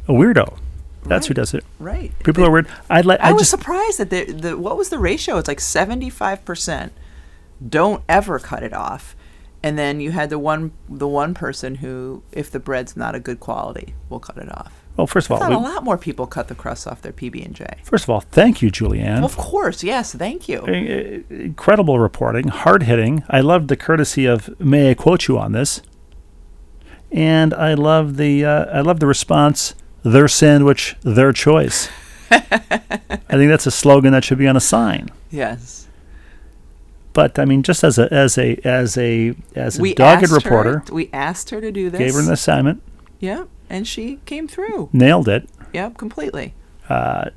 [0.08, 0.58] A weirdo.
[1.04, 1.36] That's who Right.
[1.36, 1.64] does it.
[1.78, 2.12] Right.
[2.24, 2.68] People are weird.
[2.90, 3.20] I'd like.
[3.20, 5.36] I, I was just surprised that the, the what was the ratio?
[5.38, 6.92] It's like seventy five percent
[7.66, 9.14] don't ever cut it off,
[9.62, 13.20] and then you had the one the one person who, if the bread's not a
[13.20, 14.72] good quality, will cut it off.
[14.96, 17.44] Well, first of all, thought a lot more people cut the crust off their PB
[17.44, 17.66] and J.
[17.82, 19.22] first of all, thank you, Julianne.
[19.24, 20.64] Of course, yes, thank you.
[20.66, 20.70] I-
[21.30, 23.22] I- Incredible reporting, hard hitting.
[23.28, 25.82] I loved the courtesy of "May I quote you on this,"
[27.12, 29.74] and I love the uh, I love the response.
[30.02, 31.88] Their sandwich, their choice.
[32.30, 35.08] I think that's a slogan that should be on a sign.
[35.30, 35.88] Yes,
[37.12, 40.84] But I mean, just as a as a as a as a we dogged reporter,
[40.88, 41.98] Her, we asked her to do this.
[41.98, 42.82] gave her an assignment,
[43.20, 44.88] yeah, and she came through.
[44.92, 45.48] nailed it.
[45.72, 46.54] Yep, completely.
[46.88, 47.30] Uh,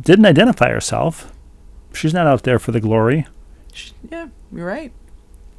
[0.00, 1.32] Didn't identify herself.
[1.92, 3.26] She's not out there for the glory.
[3.72, 4.92] Sh yeah, you're right.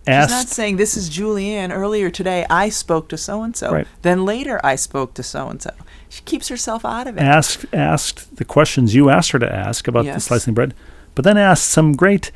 [0.08, 1.70] She's not saying this is Julianne.
[1.74, 3.84] Earlier today, I spoke to so and so.
[4.04, 5.72] Then later, I spoke to so and so.
[6.08, 7.22] She keeps herself out of it.
[7.22, 10.74] asked asked the questions you asked her to ask about the slicing bread,
[11.14, 12.32] but then asked some great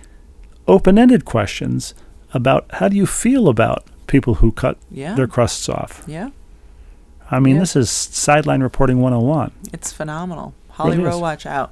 [0.68, 1.94] open-ended questions
[2.34, 5.16] about how do you feel about people who cut Yeah.
[5.16, 6.04] their crusts off.
[6.08, 6.32] Yeah,
[7.32, 7.62] I mean, Yeah.
[7.62, 9.52] this is sideline reporting 101.
[9.74, 10.54] it's phenomenal.
[10.72, 11.72] Holly Rowe, watch out.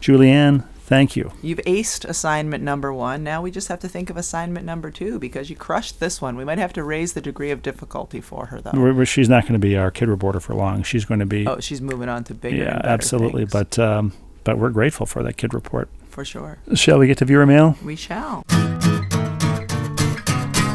[0.00, 1.32] Julianne, thank you.
[1.42, 3.24] You've aced assignment number one.
[3.24, 6.36] Now we just have to think of assignment number two because you crushed this one.
[6.36, 8.72] We might have to raise the degree of difficulty for her, though.
[8.74, 10.82] We're- she's not going to be our kid reporter for long.
[10.82, 12.56] She's going to be Oh, she's moving on to bigger.
[12.64, 13.46] yeah, absolutely.
[13.46, 14.12] things, But um,
[14.44, 15.88] but we're grateful for that kid report.
[16.10, 17.76] for sure, Shall we get to viewer mail?
[17.84, 18.44] we shall.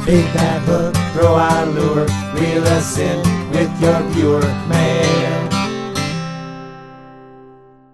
[0.06, 3.18] Big bad hook, throw our a lure, reel us in
[3.52, 5.50] with your pure mail.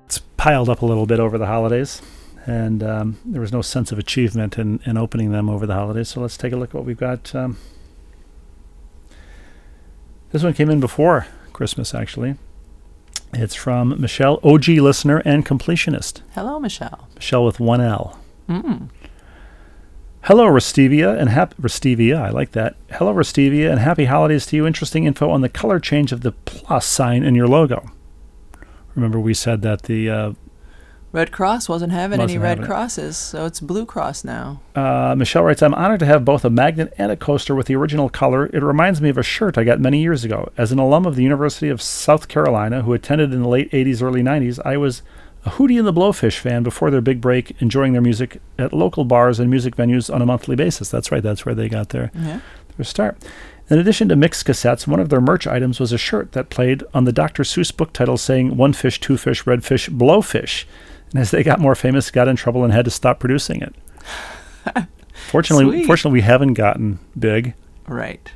[0.05, 2.01] It's piled up a little bit over the holidays,
[2.45, 6.07] and um, there was no sense of achievement in, in opening them over the holidays.
[6.07, 7.35] So let's take a look at what we've got.
[7.35, 7.57] Um,
[10.31, 12.35] this one came in before Christmas, actually.
[13.33, 16.21] It's from Michelle, OG listener and completionist.
[16.35, 17.09] Hello, Michelle.
[17.15, 18.17] Michelle with one L.
[18.47, 18.87] Mm.
[20.27, 22.17] Hello, Restivia, and happy Restivia.
[22.17, 22.75] I like that.
[22.91, 24.67] Hello, Restivia, and happy holidays to you.
[24.67, 27.89] Interesting info on the color change of the plus sign in your logo.
[28.93, 30.33] Remember, we said that the uh,
[31.13, 32.67] Red Cross wasn't having any Wasn't Red having it.
[32.67, 34.59] Crosses, so it's Blue Cross now.
[34.75, 37.77] Uh, Michelle writes, I'm honored to have both a magnet and a coaster with the
[37.77, 38.47] original color.
[38.47, 40.51] It reminds me of a shirt I got many years ago.
[40.57, 44.01] As an alum of the University of South Carolina who attended in the late 80s,
[44.01, 45.03] early 90s, I was
[45.47, 49.05] a Hootie and the Blowfish fan before their big break, enjoying their music at local
[49.05, 50.89] bars and music venues on a monthly basis.
[50.89, 52.39] That's right, that's where they got their, Yeah.
[52.77, 53.17] their start.
[53.69, 56.83] In addition to mixed cassettes, one of their merch items was a shirt that played
[56.93, 57.43] on the Dr.
[57.43, 60.65] Seuss book title saying One Fish, Two Fish, Red Fish, Blowfish.
[61.11, 63.75] And as they got more famous, got in trouble and had to stop producing it.
[65.29, 65.85] Fortunately, Sweet.
[65.85, 67.53] fortunately, we haven't gotten big
[67.87, 68.31] Right.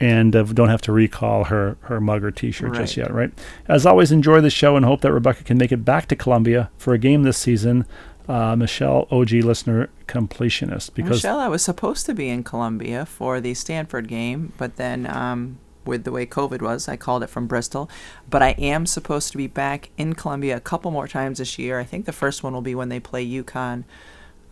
[0.00, 3.12] And uh, don't have to recall her her mug or T-shirt just yet.
[3.12, 3.32] Right.
[3.66, 6.70] As always, enjoy the show and hope that Rebecca can make it back to Columbia
[6.76, 7.86] for a game this season.
[8.28, 13.40] Uh, Michelle, OG listener, completionist, because Michelle, I was supposed to be in Columbia for
[13.40, 17.46] the Stanford game, but then um, with the way COVID was, I called it from
[17.46, 17.88] Bristol.
[18.28, 21.80] But I am supposed to be back in Columbia a couple more times this year.
[21.80, 23.84] I think the first one will be when they play UConn.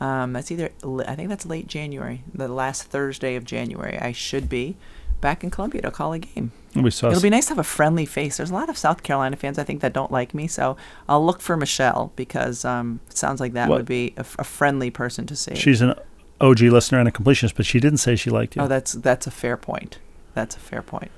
[0.01, 0.71] Um, that's either
[1.07, 3.99] I think that's late January, the last Thursday of January.
[3.99, 4.77] I should be
[5.21, 6.53] back in Columbia to call a game.
[6.75, 8.37] we saw It'll be nice to have a friendly face.
[8.37, 10.77] There's a lot of South Carolina fans I think that don't like me, so
[11.09, 13.79] I'll look for Michelle because um, it sounds like that What?
[13.79, 15.55] would be a, f- a friendly person to see.
[15.55, 15.95] she's an
[16.41, 18.63] OG listener and a completionist, but she didn't say she liked you.
[18.63, 19.99] Oh, that's that's a fair point.
[20.35, 21.11] That's a fair point.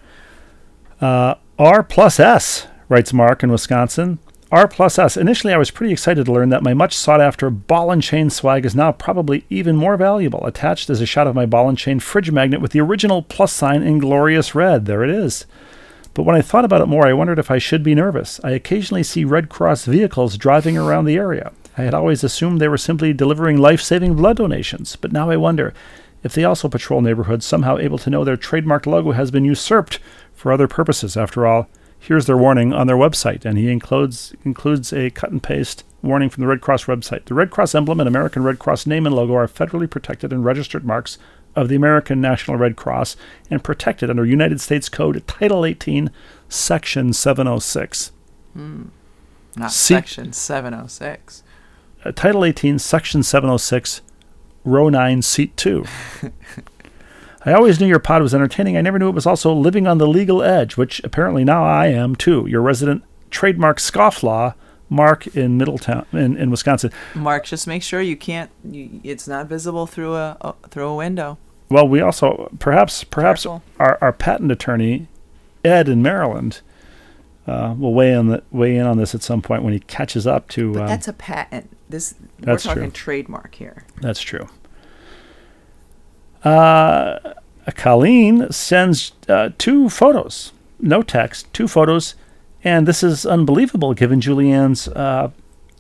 [1.00, 4.18] Uh, R plus S, writes Mark in Wisconsin.
[4.50, 5.18] R plus S.
[5.18, 8.30] Initially, I was pretty excited to learn that my much sought after ball and chain
[8.30, 10.46] swag is now probably even more valuable.
[10.46, 13.52] Attached is a shot of my ball and chain fridge magnet with the original plus
[13.52, 14.86] sign in glorious red.
[14.86, 15.44] There it is.
[16.14, 18.40] But when I thought about it more, I wondered if I should be nervous.
[18.42, 21.52] I occasionally see Red Cross vehicles driving around the area.
[21.76, 25.36] I had always assumed they were simply delivering life saving blood donations, but now I
[25.36, 25.74] wonder
[26.24, 30.00] if they also patrol neighborhoods, somehow able to know their trademarked logo has been usurped
[30.34, 31.16] for other purposes.
[31.16, 35.42] After all, here's their warning on their website, and he includes includes a cut and
[35.42, 37.24] paste warning from the Red Cross website.
[37.24, 40.44] The Red Cross emblem and American Red Cross name and logo are federally protected and
[40.44, 41.18] registered marks
[41.56, 43.16] of the American National Red Cross
[43.50, 46.10] and protected under United States Code Title 18,
[46.48, 48.12] Section 706.
[49.56, 51.42] Not See- section 706.
[52.04, 54.02] Uh, Title 18, Section 706,
[54.64, 55.84] Row 9, Seat 2.
[57.48, 58.76] I always knew your pod was entertaining.
[58.76, 61.86] I never knew it was also living on the legal edge, which apparently now I
[61.86, 62.46] am too.
[62.46, 64.52] Your resident trademark scofflaw,
[64.90, 66.92] Mark in Middletown, in, in Wisconsin.
[67.14, 68.50] Mark, just make sure you can't.
[68.70, 71.38] You, it's not visible through a uh, through a window.
[71.70, 73.62] Well, we also perhaps perhaps Careful.
[73.78, 75.08] our, our patent attorney,
[75.64, 76.60] Ed in Maryland,
[77.46, 80.26] Uh, we'll weigh in the, weigh in on this at some point when he catches
[80.26, 80.74] up to.
[80.74, 81.74] But um, that's a patent.
[81.88, 82.90] This we're talking true.
[82.90, 83.84] trademark here.
[84.02, 84.48] That's true.
[86.44, 87.18] Uh,
[87.74, 92.14] Colleen sends uh, two photos, no text, two photos,
[92.64, 95.30] and this is unbelievable given Julianne's uh,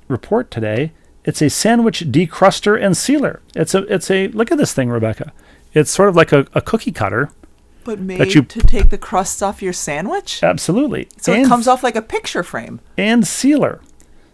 [0.08, 0.92] report today.
[1.24, 3.40] It's a sandwich decruster and sealer.
[3.54, 5.32] It's a it's a look at this thing, Rebecca.
[5.74, 7.30] It's sort of like a, a cookie cutter.
[7.84, 10.42] But made you- to take the crust off your sandwich?
[10.42, 11.08] Absolutely.
[11.18, 12.80] So it comes off like a picture frame.
[12.96, 13.80] and sealer.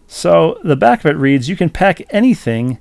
[0.07, 2.79] So the back of it reads you can pack anything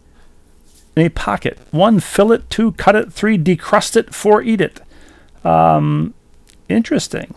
[0.96, 1.58] in a pocket.
[1.70, 2.48] One, fill it.
[2.50, 3.12] Two, cut it.
[3.12, 4.14] Three, decrust it.
[4.14, 4.80] Four, eat it.
[5.44, 6.14] Um,
[6.68, 7.34] interesting.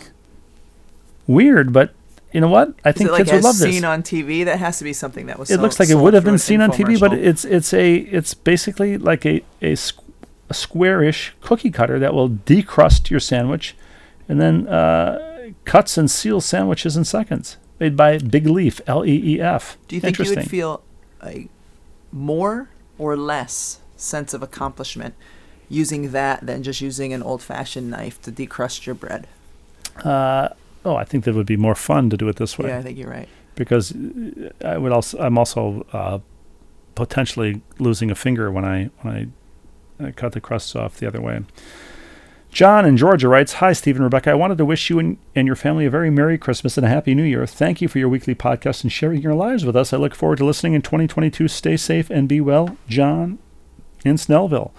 [1.25, 1.93] Weird, but
[2.31, 2.73] you know what?
[2.85, 4.45] I Is think like kids would love seen on TV?
[4.45, 5.49] That has to be something that was.
[5.49, 7.95] it so- looks like it would have been seen on TV, but it's it's a
[7.95, 10.03] it's basically like a a, squ-
[10.49, 13.75] a squarish cookie cutter that will decrust your sandwich,
[14.29, 17.57] and then uh, cuts and seals sandwiches in seconds.
[17.79, 19.77] Made by Big Leaf, L E E F.
[19.87, 20.81] Do you think you would feel
[21.23, 21.47] a
[22.11, 25.15] more or less sense of accomplishment
[25.69, 29.27] using that than just using an old-fashioned knife to decrust your bread?
[30.03, 30.49] Uh,
[30.85, 32.69] oh, I think that would be more fun to do it this way.
[32.69, 33.27] Yeah, I think you're right.
[33.55, 36.19] Because uh, I would also, I'm also uh,
[36.95, 39.31] potentially losing a finger when I when
[39.99, 41.41] I, I cut the crusts off the other way.
[42.57, 44.31] John in Georgia writes, Hi, Stephen Rebecca.
[44.31, 46.89] I wanted to wish you and, and your family a very Merry Christmas and a
[46.89, 47.45] Happy New Year.
[47.45, 49.93] Thank you for your weekly podcast and sharing your lives with us.
[49.93, 51.49] I look forward to listening in 2022.
[51.49, 52.75] Stay safe and be well.
[52.89, 53.37] John
[54.03, 54.71] in Snellville.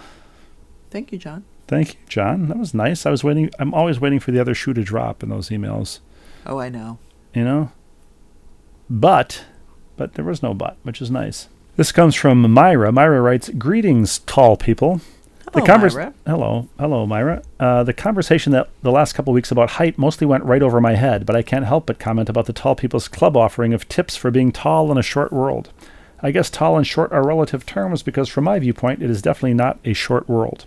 [0.90, 1.44] Thank you, John.
[1.68, 2.48] Thank you, John.
[2.48, 3.06] That was nice.
[3.06, 3.48] I was waiting.
[3.60, 6.00] I'm always waiting for the other shoe to drop in those emails.
[6.46, 6.98] Oh, I know.
[7.32, 7.70] you know.
[8.90, 9.44] But,
[9.96, 11.46] but there was no but, which is nice.
[11.76, 12.90] This comes from Myra.
[12.90, 15.00] Myra writes, "Greetings, tall people."
[15.52, 16.14] Hello, convers- Myra.
[16.26, 17.42] Hello, hello, Myra.
[17.58, 20.94] Uh, the conversation that the last couple weeks about height mostly went right over my
[20.94, 24.16] head, but I can't help but comment about the Tall People's Club offering of tips
[24.16, 25.70] for being tall in a short world.
[26.20, 29.54] I guess tall and short are relative terms because, from my viewpoint, it is definitely
[29.54, 30.66] not a short world.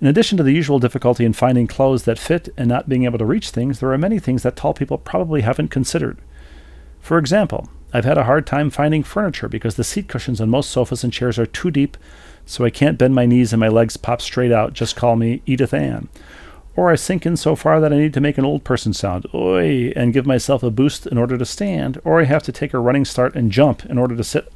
[0.00, 3.18] In addition to the usual difficulty in finding clothes that fit and not being able
[3.18, 6.18] to reach things, there are many things that tall people probably haven't considered.
[7.00, 10.70] For example, I've had a hard time finding furniture because the seat cushions on most
[10.70, 11.96] sofas and chairs are too deep,
[12.46, 14.72] so I can't bend my knees and my legs pop straight out.
[14.72, 16.08] Just call me Edith Ann.
[16.76, 19.26] Or I sink in so far that I need to make an old person sound,
[19.32, 22.74] oi, and give myself a boost in order to stand, or I have to take
[22.74, 24.52] a running start and jump in order to sit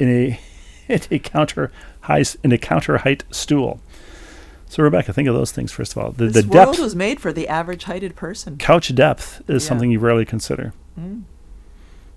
[0.00, 0.40] in a,
[0.88, 1.70] in a counter
[2.02, 3.80] high in a counter height stool.
[4.66, 6.10] So Rebecca, think of those things first of all.
[6.12, 8.56] The, This the world depth, was made for the average-heighted person.
[8.56, 9.68] couch depth is Yeah.
[9.68, 10.72] something you rarely consider.
[10.98, 11.22] Mm.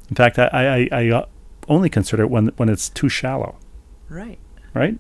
[0.10, 1.26] In fact, I, I, I- I uh,
[1.70, 3.56] only consider it when when it's too shallow,
[4.10, 4.40] Right.
[4.76, 5.00] Right?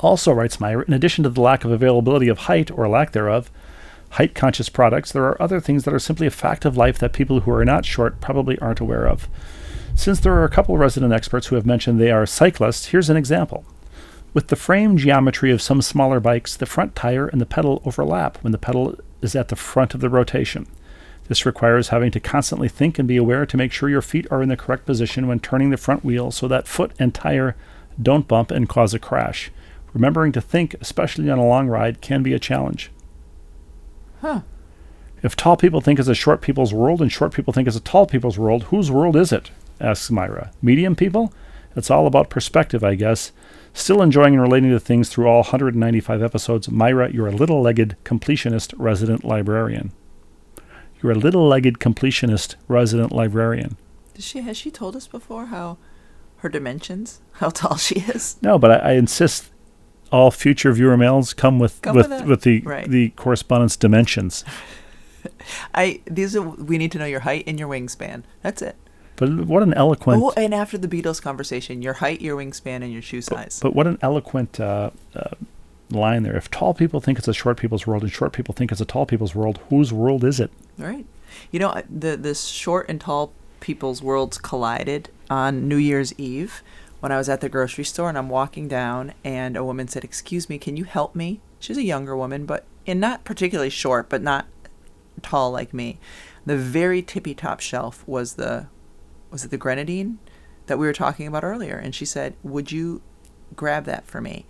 [0.00, 3.50] Also, writes Myra, in addition to the lack of availability of height or lack thereof,
[4.10, 7.12] height conscious products, there are other things that are simply a fact of life that
[7.12, 9.28] people who are not short probably aren't aware of.
[9.96, 13.16] Since there are a couple resident experts who have mentioned they are cyclists, here's an
[13.16, 13.64] example.
[14.32, 18.38] With the frame geometry of some smaller bikes, the front tire and the pedal overlap
[18.44, 20.68] when the pedal is at the front of the rotation.
[21.26, 24.42] This requires having to constantly think and be aware to make sure your feet are
[24.42, 27.56] in the correct position when turning the front wheel so that foot and tire
[28.00, 29.50] don't bump and cause a crash.
[29.92, 32.90] Remembering to think, especially on a long ride, can be a challenge.
[34.20, 34.42] Huh.
[35.22, 37.80] If tall people think it's a short people's world and short people think it's a
[37.80, 39.50] tall people's world, whose world is it?
[39.80, 40.52] asks Myra.
[40.62, 41.32] Medium people?
[41.76, 43.32] It's all about perspective, I guess.
[43.72, 47.96] Still enjoying and relating to things through all 195 episodes, Myra, you're a little legged
[48.04, 49.92] completionist resident librarian.
[51.02, 53.76] You're a little legged completionist resident librarian.
[54.14, 55.78] Does she has she told us before how
[56.38, 58.36] her dimensions, how tall she is?
[58.42, 59.50] No, but I, I insist
[60.10, 62.88] all future viewer mails come with Come with, with with, the Right.
[62.88, 64.44] the correspondence dimensions.
[65.74, 68.22] I these are we need to know your height and your wingspan.
[68.42, 68.76] That's it.
[69.16, 72.92] But what an eloquent Oh, and after the Beatles conversation, your height, your wingspan, and
[72.92, 73.58] your shoe size.
[73.60, 75.30] But what an eloquent uh, uh,
[75.90, 76.36] line there.
[76.36, 78.84] If tall people think it's a short people's world and short people think it's a
[78.84, 80.52] tall people's world, whose world is it?
[80.78, 81.04] Right.
[81.50, 86.62] You know, the this short and tall people's worlds collided on New Year's Eve
[87.00, 90.04] when I was at the grocery store and I'm walking down and a woman said,
[90.04, 94.08] "Excuse me, can you help me?" She's a younger woman, but and not particularly short,
[94.08, 94.46] but not
[95.22, 95.98] tall like me.
[96.46, 98.66] The very tippy top shelf was the
[99.30, 100.18] was it the grenadine
[100.66, 103.02] that we were talking about earlier and she said, "Would you
[103.54, 104.46] grab that for me?"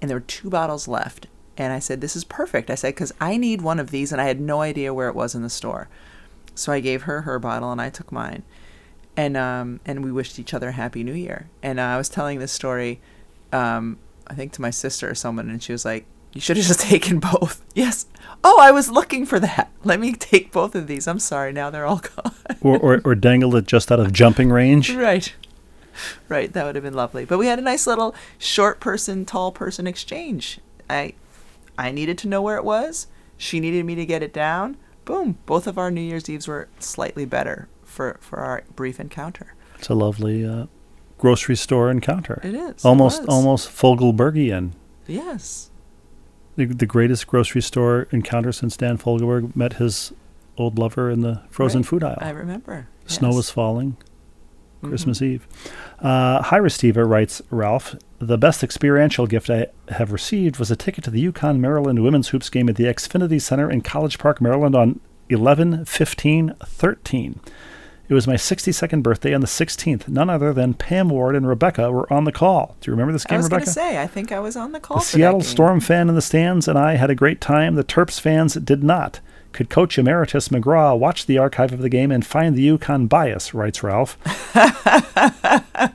[0.00, 1.28] And there were two bottles left.
[1.56, 2.70] And I said, This is perfect.
[2.70, 5.14] I said, Because I need one of these, and I had no idea where it
[5.14, 5.88] was in the store.
[6.54, 8.42] So I gave her her bottle, and I took mine.
[9.16, 11.48] And um, and we wished each other a happy new year.
[11.62, 13.00] And uh, I was telling this story,
[13.52, 16.66] um, I think to my sister or someone, and she was like, You should have
[16.66, 17.62] just taken both.
[17.74, 18.06] Yes.
[18.42, 19.70] Oh, I was looking for that.
[19.84, 21.06] Let me take both of these.
[21.06, 21.52] I'm sorry.
[21.52, 22.34] Now they're all gone.
[22.60, 24.92] or, or, or dangled it just out of jumping range.
[24.92, 25.32] right.
[26.28, 26.52] Right.
[26.52, 27.24] That would have been lovely.
[27.24, 30.58] But we had a nice little short person, tall person exchange.
[30.90, 31.14] I,
[31.78, 33.06] I needed to know where it was.
[33.36, 34.76] She needed me to get it down.
[35.04, 35.38] Boom.
[35.46, 39.54] Both of our New Year's Eves were slightly better for, for our brief encounter.
[39.78, 40.66] It's a lovely uh,
[41.18, 42.40] grocery store encounter.
[42.44, 42.84] It is.
[42.84, 43.28] Almost was.
[43.28, 44.72] almost Fogelbergian.
[45.06, 45.70] Yes.
[46.56, 50.12] The, the greatest grocery store encounter since Dan Fogelberg met his
[50.56, 51.86] old lover in the frozen Right.
[51.88, 52.18] food aisle.
[52.20, 52.88] I remember.
[53.06, 53.36] Snow Yes.
[53.36, 53.96] was falling.
[54.82, 55.48] Christmas Eve.
[55.98, 57.96] Uh, Hi, Restiva, writes Ralph.
[58.18, 62.28] The best experiential gift I have received was a ticket to the UConn Maryland women's
[62.28, 67.40] hoops game at the Xfinity Center in College Park, Maryland on 11 15 13.
[68.06, 70.08] It was my 62nd birthday on the 16th.
[70.08, 72.76] None other than Pam Ward and Rebecca were on the call.
[72.80, 73.70] Do you remember this game, I was going Rebecca?
[73.70, 74.98] to say, I think I was on the call.
[74.98, 75.40] The Seattle.
[75.40, 77.76] Storm fan in the stands and I had a great time.
[77.76, 79.20] The Terps fans did not.
[79.52, 83.54] Could Coach Emeritus McGraw watch the archive of the game and find the UConn bias,
[83.54, 84.18] writes Ralph.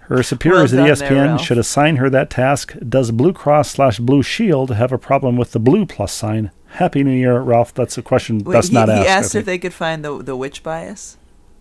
[0.08, 2.74] her superiors Well at E done there, ESPN should assign her that task.
[2.88, 6.52] Does Blue Cross slash Blue Shield have a problem with the blue plus sign?
[6.68, 7.74] Happy New Year, Ralph.
[7.74, 9.10] That's a question Wait, he, not he asked.
[9.10, 11.18] I asked if they could find the the witch bias.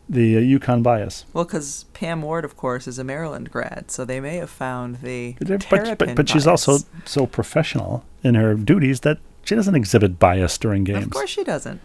[0.08, 1.26] The uh, UConn bias.
[1.34, 5.02] Well, because Pam Ward, of course, is a Maryland grad, so they may have found
[5.02, 9.74] the But, but, terrapin but she's also so professional in her duties that she doesn't
[9.74, 11.06] exhibit bias during games.
[11.06, 11.80] Of course, she doesn't.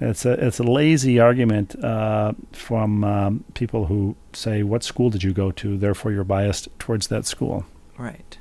[0.00, 5.22] It's a it's a lazy argument uh, from um, people who say, "What school did
[5.22, 5.76] you go to?
[5.76, 7.66] Therefore, you're biased towards that school."
[7.98, 8.38] Right.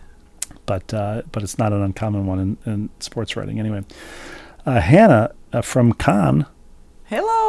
[0.65, 3.59] But uh, but it's not an uncommon one in, in sports writing.
[3.59, 3.83] Anyway,
[4.65, 6.45] uh, Hannah uh, from Con,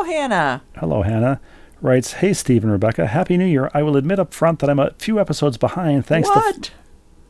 [0.00, 0.62] Hello, Hannah.
[0.76, 1.40] hello Hannah,
[1.82, 3.70] writes, "Hey Steve and Rebecca, Happy New Year!
[3.74, 6.06] I will admit up front that I'm a few episodes behind.
[6.06, 6.70] Thanks to what?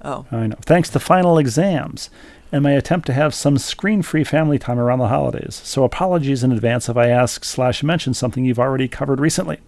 [0.03, 0.57] oh, I know.
[0.65, 2.11] Thanks to final exams
[2.53, 5.61] and my attempt to have some screen-free family time around the holidays.
[5.65, 9.59] So apologies in advance if I ask slash mention something you've already covered recently.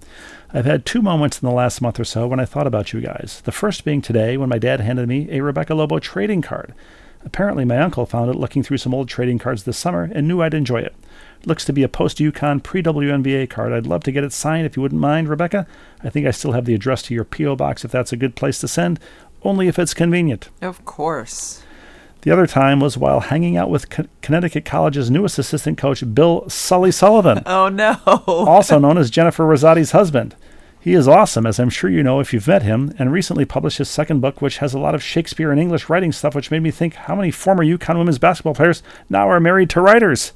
[0.55, 3.00] I've had two moments in the last month or so when I thought about you
[3.00, 3.40] guys.
[3.44, 6.72] The first being today when my dad handed me a Rebecca Lobo trading card.
[7.24, 10.40] Apparently, my uncle found it looking through some old trading cards this summer and knew
[10.40, 10.94] I'd enjoy it.
[11.45, 13.72] Looks to be a post UConn pre WNBA card.
[13.72, 15.66] I'd love to get it signed if you wouldn't mind, Rebecca.
[16.05, 17.57] I think I still have the address to your P.O.
[17.57, 19.01] box if that's a good place to send,
[19.43, 20.51] only if it's convenient.
[20.61, 21.62] of course.
[22.20, 26.49] The other time was while hanging out with Co- Connecticut College's newest assistant coach, Bill
[26.49, 27.97] Sully Sullivan, Oh no.
[28.07, 30.36] also known as Jennifer Rizzotti's husband.
[30.78, 33.78] He is awesome, as I'm sure you know if you've met him, and recently published
[33.78, 36.62] his second book, which has a lot of Shakespeare and English writing stuff, which made
[36.62, 40.32] me think how many former UConn women's basketball players now are married to writers.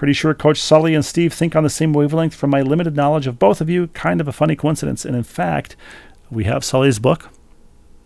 [0.00, 3.26] Pretty sure Coach Sully and Steve think on the same wavelength from my limited knowledge
[3.26, 3.88] of both of you.
[3.88, 5.04] Kind of a funny coincidence.
[5.04, 5.76] And in fact,
[6.30, 7.28] we have Sully's book.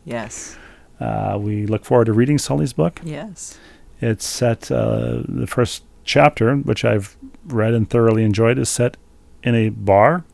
[0.05, 0.59] yes.
[0.99, 3.01] Uh, we look forward to reading Sully's book.
[3.05, 3.61] Yes.
[4.01, 7.17] It's set, uh, the first chapter, which I've
[7.47, 8.97] read and thoroughly enjoyed, is set
[9.45, 10.25] in a bar.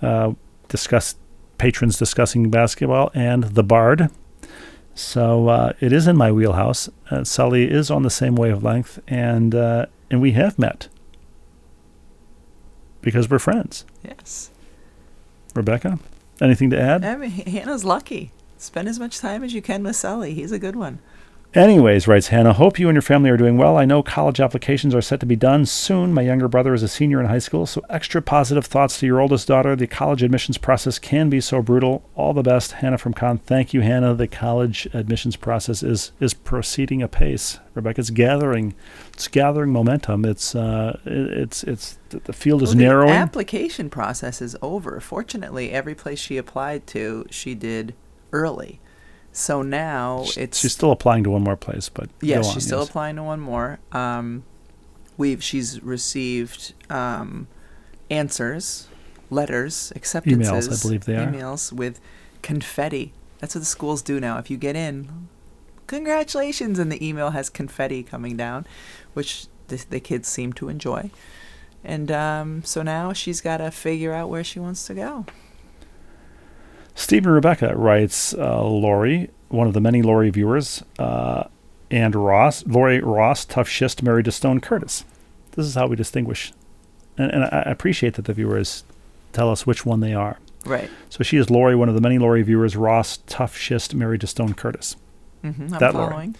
[0.00, 0.32] Uh,
[0.68, 1.16] discuss
[1.58, 4.08] patrons discussing basketball and the Bard.
[4.94, 6.88] So uh, it is in my wheelhouse.
[7.10, 10.88] Uh, Sully is on the same wavelength, and uh, and we have met
[13.00, 13.84] because we're friends.
[14.04, 14.50] Yes.
[15.54, 15.98] Rebecca,
[16.40, 17.04] anything to add?
[17.04, 18.32] I mean, Hannah's lucky.
[18.56, 20.34] Spend as much time as you can with Sully.
[20.34, 20.98] He's a good one.
[21.54, 23.78] Anyways, writes Hannah, hope you and your family are doing well.
[23.78, 26.12] I know college applications are set to be done soon.
[26.12, 29.18] My younger brother is a senior in high school, so extra positive thoughts to your
[29.18, 29.74] oldest daughter.
[29.74, 32.04] The college admissions process can be so brutal.
[32.16, 33.38] All the best, Hannah from Con.
[33.38, 34.14] Thank you, Hannah.
[34.14, 37.58] The college admissions process is is proceeding apace.
[37.72, 38.74] Rebecca's gathering,
[39.14, 40.26] it's gathering momentum.
[40.26, 43.10] It's uh, it's it's the the field is Well, the narrowing.
[43.14, 45.00] application process is over.
[45.00, 47.94] Fortunately, every place she applied to, she did
[48.32, 48.80] early.
[49.38, 52.66] So now it's She's still applying to one more place, but yes, go on, she's
[52.66, 52.88] still yes.
[52.88, 53.78] applying to one more.
[53.92, 54.42] Um,
[55.16, 57.46] we've she's received um,
[58.10, 58.88] answers,
[59.30, 60.78] letters, acceptances, emails.
[60.78, 61.24] I believe they are.
[61.24, 62.00] emails with
[62.42, 63.12] confetti.
[63.38, 64.38] That's what the schools do now.
[64.38, 65.28] If you get in,
[65.86, 68.66] congratulations, and the email has confetti coming down,
[69.14, 71.12] which the, the kids seem to enjoy.
[71.84, 75.26] And um, so now she's got to figure out where she wants to go.
[76.98, 81.44] Stephen Rebecca writes uh, Lori, one of the many Lori viewers, uh,
[81.92, 85.04] and Ross, Lori Ross, tough shist, married to Stone Curtis.
[85.52, 86.52] This is how we distinguish.
[87.16, 88.82] And, and I appreciate that the viewers
[89.32, 90.38] tell us which one they are.
[90.66, 90.90] Right.
[91.08, 94.26] So she is Lori, one of the many Lori viewers, Ross, tough shist, married to
[94.26, 94.96] Stone Curtis.
[95.44, 96.08] Mm-hmm, I'm That Lori.
[96.08, 96.36] following.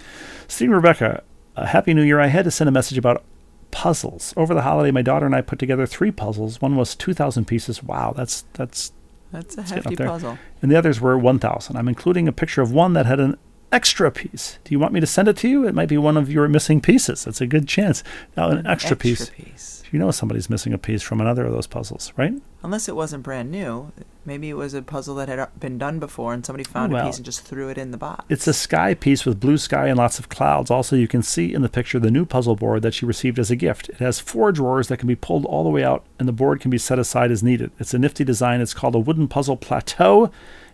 [0.48, 1.22] Stephen Rebecca,
[1.54, 2.18] uh, Happy New Year.
[2.18, 3.22] I had to send a message about
[3.70, 4.34] puzzles.
[4.36, 6.60] Over the holiday, my daughter and I put together three puzzles.
[6.60, 7.80] One was 2,000 pieces.
[7.80, 8.90] Wow, that's that's
[9.32, 10.38] That's a hefty puzzle.
[10.62, 11.76] and the others were 1,000.
[11.76, 13.36] I'm including a picture of one that had an
[13.70, 14.58] extra piece.
[14.64, 15.66] Do you want me to send it to you?
[15.66, 17.24] It might be one of your missing pieces.
[17.24, 18.02] That's a good chance.
[18.36, 19.30] Now, an, extra, piece.
[19.30, 19.77] piece.
[19.90, 22.32] You know somebody's missing a piece from another of those puzzles, right?
[22.62, 23.92] Unless it wasn't brand new.
[24.24, 27.06] Maybe it was a puzzle that had been done before and somebody found Well, a
[27.06, 28.24] piece and just threw it in the box.
[28.28, 30.70] It's a sky piece with blue sky and lots of clouds.
[30.70, 33.50] Also, you can see in the picture the new puzzle board that she received as
[33.50, 33.88] a gift.
[33.88, 36.60] It has four drawers that can be pulled all the way out, and the board
[36.60, 37.70] can be set aside as needed.
[37.78, 38.60] It's a nifty design.
[38.60, 40.30] It's called a wooden puzzle plateau,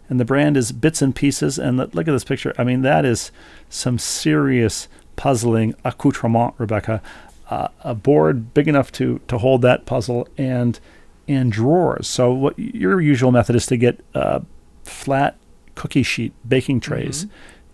[0.09, 1.59] and the brand is Bits and Pieces.
[1.59, 2.55] And look at this picture.
[2.59, 3.31] I mean, that is
[3.69, 7.01] some serious puzzling accoutrement, Rebecca.
[7.51, 10.81] Uh, a board big enough to to hold that puzzle and
[11.29, 12.07] and drawers.
[12.09, 14.41] So what your usual method is to get uh,
[14.85, 15.37] flat
[15.75, 17.27] cookie sheet baking trays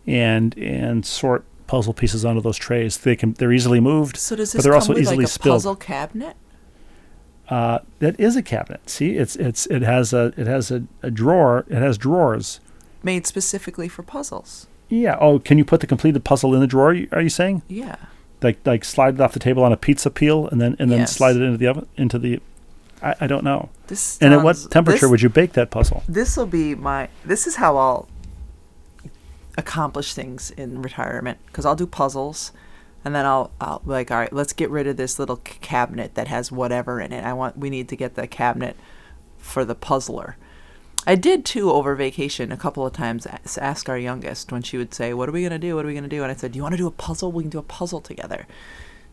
[0.07, 2.99] and and sort puzzle pieces onto those trays.
[2.99, 5.27] They can they're easily moved, so does but this they're come also with easily like
[5.27, 5.55] a spilled.
[5.55, 6.37] puzzle cabinet?
[7.49, 8.89] Uh, that is a cabinet.
[8.91, 11.65] See, it's it's it has a it has a, a drawer.
[11.69, 12.61] It has drawers.
[13.03, 14.67] Made specifically for puzzles.
[14.89, 15.17] Yeah.
[15.21, 16.97] Oh, can you put the completed puzzle in the drawer?
[17.13, 17.97] Are you saying Yeah.
[18.43, 21.01] Like like slide it off the table on a pizza peel and then and then
[21.01, 21.15] Yes.
[21.17, 22.41] slide it into the oven into the?
[23.03, 23.71] I, I don't know.
[23.87, 26.03] This And at what temperature this- would you bake that puzzle?
[26.09, 27.09] This will be my.
[27.25, 28.09] This is how I'll
[29.59, 32.53] accomplish things in retirement because I'll do puzzles,
[33.05, 36.15] and then I'll I'll be like, all right, let's get rid of this little cabinet
[36.15, 37.25] that has whatever in it.
[37.25, 37.57] I want.
[37.59, 38.77] We need to get the cabinet
[39.39, 40.37] for the puzzler.
[41.07, 43.27] I did too over vacation a couple of times.
[43.59, 45.77] Ask our youngest when she would say, "What are we gonna do?
[45.77, 47.33] What are we gonna do?" And I said, "Do you want to do a puzzle?
[47.33, 48.47] We can do a puzzle together."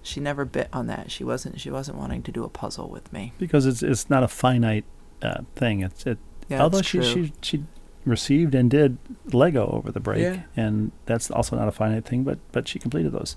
[0.04, 1.12] She never bit on that.
[1.12, 1.60] She wasn't.
[1.60, 3.34] She wasn't wanting to do a puzzle with me.
[3.38, 4.86] Because it's it's not a finite
[5.22, 5.82] uh, thing.
[5.82, 6.18] It's it.
[6.50, 7.64] Yeah, although she she she
[8.06, 8.98] received and did
[9.34, 10.42] Lego over the break, Yeah.
[10.56, 12.24] and that's also not a finite thing.
[12.24, 13.36] But but she completed those.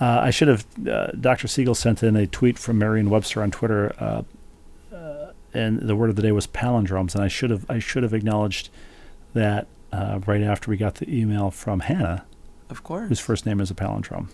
[0.00, 0.66] Uh, I should have.
[0.88, 1.46] Uh, Dr.
[1.46, 4.22] Siegel sent in a tweet from Merriam-Webster on Twitter, uh,
[5.54, 7.14] and the word of the day was palindromes.
[7.14, 8.68] And I should have I should have acknowledged
[9.34, 12.24] that uh, right after we got the email from Hannah,
[12.70, 13.08] Of course.
[13.08, 14.28] whose first name is a palindrome.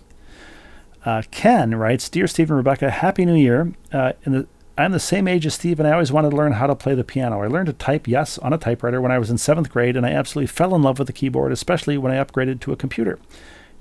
[1.05, 3.73] Uh, Ken writes, "Dear Steve and Rebecca, Happy New Year.
[3.93, 4.47] Uh, in the,
[4.79, 6.95] I'm the same age as Steve, and I always wanted to learn how to play
[6.95, 7.43] the piano.
[7.43, 10.07] I learned to type yes on a typewriter when I was in seventh grade, and
[10.07, 13.19] I absolutely fell in love with the keyboard, especially when I upgraded to a computer.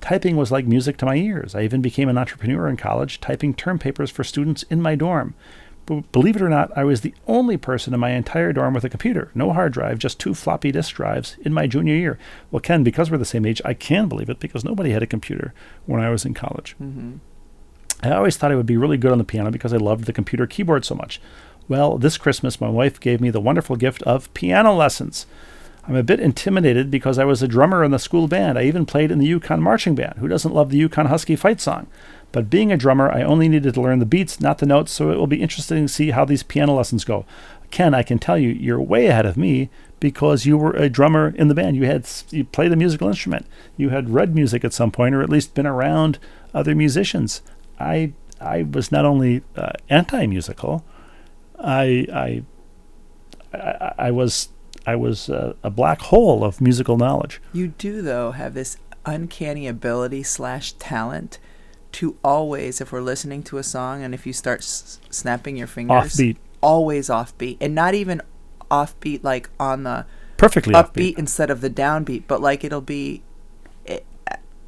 [0.01, 1.55] Typing was like music to my ears.
[1.55, 5.35] I even became an entrepreneur in college, typing term papers for students in my dorm.
[5.89, 8.83] B- believe it or not, I was the only person in my entire dorm with
[8.83, 9.31] a computer.
[9.33, 12.19] No hard drive, just two floppy disk drives in my junior year.
[12.51, 15.07] Well, Ken, because we're the same age, I can believe it because nobody had a
[15.07, 15.53] computer
[15.87, 16.75] when I was in college.
[16.81, 17.17] Mm-hmm.
[18.03, 20.13] I always thought I would be really good on the piano because I loved the
[20.13, 21.19] computer keyboard so much.
[21.67, 25.25] Well, this Christmas, my wife gave me the wonderful gift of piano lessons.
[25.87, 28.59] I'm a bit intimidated because I was a drummer in the school band.
[28.59, 30.19] I even played in the UConn marching band.
[30.19, 31.87] Who doesn't love the UConn Husky fight song?
[32.31, 35.11] But being a drummer, I only needed to learn the beats, not the notes, so
[35.11, 37.25] it will be interesting to see how these piano lessons go.
[37.71, 39.69] Ken, I can tell you, you're way ahead of me
[39.99, 41.75] because you were a drummer in the band.
[41.75, 43.45] You had you played a musical instrument.
[43.77, 46.19] You had read music at some point, or at least been around
[46.53, 47.41] other musicians.
[47.79, 50.83] I I was not only uh, anti-musical,
[51.59, 52.43] I I
[53.97, 54.49] I, was
[54.85, 57.41] I was uh, a black hole of musical knowledge.
[57.53, 61.39] You do, though, have this uncanny ability slash talent
[61.93, 65.67] to always, if we're listening to a song and if you start s- snapping your
[65.67, 66.37] fingers, Offbeat.
[66.61, 68.21] always offbeat, and not even
[68.69, 70.05] offbeat like on the
[70.37, 71.17] Perfectly upbeat offbeat.
[71.19, 73.23] instead of the downbeat, but like it'll be,
[73.85, 74.05] it,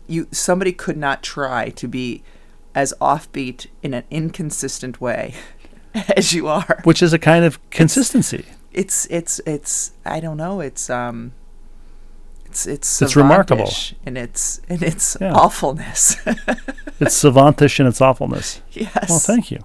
[0.07, 2.23] you somebody could not try to be
[2.73, 5.35] as offbeat in an inconsistent way
[6.15, 6.79] as you are.
[6.83, 8.45] which is a kind of consistency.
[8.73, 10.59] It's it's it's I don't know.
[10.61, 11.33] It's um.
[12.51, 13.71] It's it's It's remarkable.
[14.05, 15.31] in its in its Yeah.
[15.33, 16.17] awfulness.
[16.99, 18.61] It's savantish in its awfulness.
[18.73, 19.09] yes.
[19.09, 19.59] Well, thank you.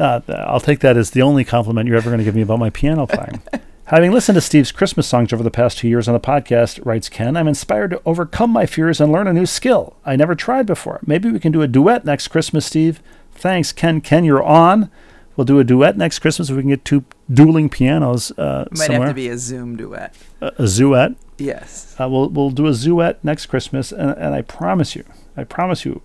[0.00, 2.58] Uh, I'll take that as the only compliment you're ever going to give me about
[2.58, 3.42] my piano playing.
[3.84, 7.08] Having listened to Steve's Christmas songs over the past two years on the podcast, writes
[7.08, 10.66] Ken, I'm inspired to overcome my fears and learn a new skill I never tried
[10.66, 10.98] before.
[11.06, 13.00] Maybe we can do a duet next Christmas, Steve.
[13.32, 14.00] Thanks, Ken.
[14.00, 14.90] Ken, you're on.
[15.36, 18.78] We'll do a duet next Christmas if we can get two dueling pianos uh, might
[18.86, 19.06] somewhere.
[19.06, 20.14] have to be a Zoom duet.
[20.40, 21.12] a, a duet.
[21.38, 21.96] Yes.
[21.98, 25.04] Uh, we'll we'll do a duet next Christmas, and, and I promise you,
[25.36, 26.02] I promise you.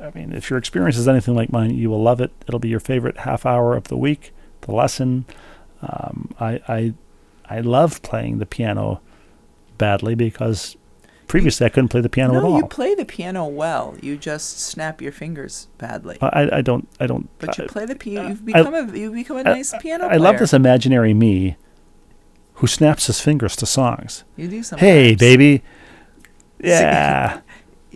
[0.00, 2.30] I mean, if your experience is anything like mine, you will love it.
[2.46, 4.32] It'll be your favorite half hour of the week.
[4.62, 5.24] The lesson.
[5.82, 6.94] Um, I I
[7.48, 9.00] I love playing the piano
[9.78, 10.76] badly because
[11.28, 12.56] previously I couldn't play the piano at no, all.
[12.58, 13.96] you play the piano well.
[14.02, 16.18] You just snap your fingers badly.
[16.20, 17.28] I I don't I don't.
[17.38, 18.30] but you play the piano.
[18.30, 20.14] You've become a you've become a I- nice piano Player.
[20.14, 21.56] I love this imaginary me,
[22.54, 24.24] who snaps his fingers to songs.
[24.36, 24.80] You do sometimes.
[24.90, 25.62] Hey, baby.
[26.60, 27.40] Yeah.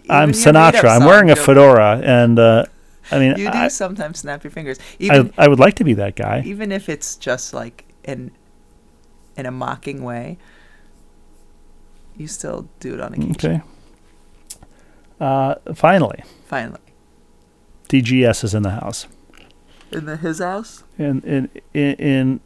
[0.09, 0.89] I'm Even your made-up Sinatra.
[1.01, 2.65] I'm wearing a fedora, and uh,
[3.11, 5.95] I mean, You do I, sometimes snap your fingers, I, I would like to be
[5.95, 6.43] that guy.
[6.47, 8.31] even if it's just like in
[9.37, 10.39] in a mocking way.
[12.17, 13.33] You still do it on occasion.
[13.33, 13.61] Okay.
[15.21, 16.81] Uh, finally, Finally,
[17.89, 19.07] DGS is in the house.
[19.93, 20.83] in the his house.
[20.99, 22.41] in in in in,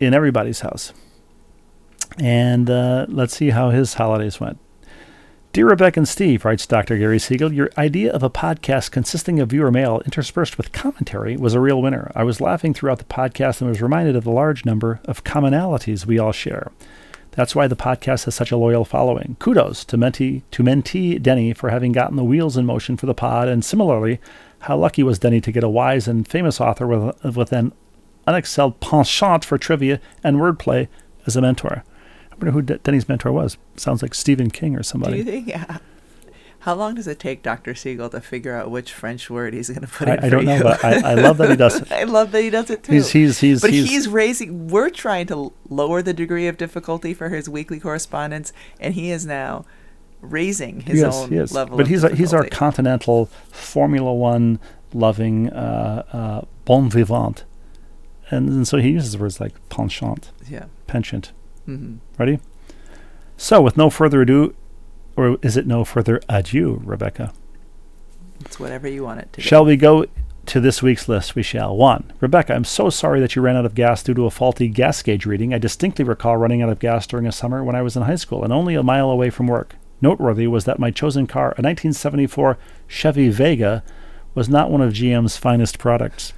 [0.00, 0.92] in everybody's house.
[2.18, 4.58] And uh, let's see how his holidays went.
[5.52, 6.98] Dear Rebecca and Steve, writes Dr.
[6.98, 11.54] Gary Siegel, your idea of a podcast consisting of viewer mail interspersed with commentary was
[11.54, 12.12] a real winner.
[12.14, 16.04] I was laughing throughout the podcast and was reminded of the large number of commonalities
[16.06, 16.70] we all share.
[17.38, 19.36] That's why the podcast has such a loyal following.
[19.38, 23.14] Kudos to mentee, to mentee Denny for having gotten the wheels in motion for the
[23.14, 24.18] pod, and similarly,
[24.62, 27.70] how lucky was Denny to get a wise and famous author with, with an
[28.26, 30.88] unexcelled penchant for trivia and wordplay
[31.26, 31.84] as a mentor.
[32.32, 33.56] I wonder who De- Denny's mentor was.
[33.76, 35.18] Sounds like Stephen King or Do somebody.
[35.18, 35.46] you think?
[35.54, 35.78] Yeah.
[36.68, 37.74] How long does it take Dr.
[37.74, 40.44] Siegel to figure out which French word he's going to put I- in I don't
[40.44, 41.90] know, but I- I love that he does it.
[41.90, 42.92] I love that he does it too.
[42.92, 44.68] He's- he's- he's- but he's- he's, raising.
[44.68, 49.24] We're trying to lower the degree of difficulty for his weekly correspondence, and he is
[49.24, 49.64] now
[50.20, 51.52] raising his yes, own yes.
[51.52, 51.78] level.
[51.78, 54.58] But he's a, he's our continental Formula One
[54.92, 57.44] loving uh, uh, bon vivant,
[58.30, 60.66] and, and so he uses words like penchant, Yeah.
[60.86, 61.32] penchant.
[61.66, 62.00] Mhm.
[62.18, 62.40] Ready?
[63.38, 64.54] So, with no further ado,
[65.18, 67.32] or is it no further adieu, Rebecca?
[68.40, 69.38] It's whatever you want it to.
[69.38, 69.42] be.
[69.42, 70.06] Shall we go
[70.46, 71.34] to this week's list?
[71.34, 71.76] We shall.
[71.76, 74.68] One, Rebecca, I'm so sorry that you ran out of gas due to a faulty
[74.68, 75.52] gas gauge reading.
[75.52, 78.14] I distinctly recall running out of gas during a summer when I was in high
[78.14, 79.74] school and only a mile away from work.
[80.00, 82.56] Noteworthy was that my chosen car, a 1974
[82.86, 83.82] Chevy Vega,
[84.36, 86.32] was not one of GM's finest products.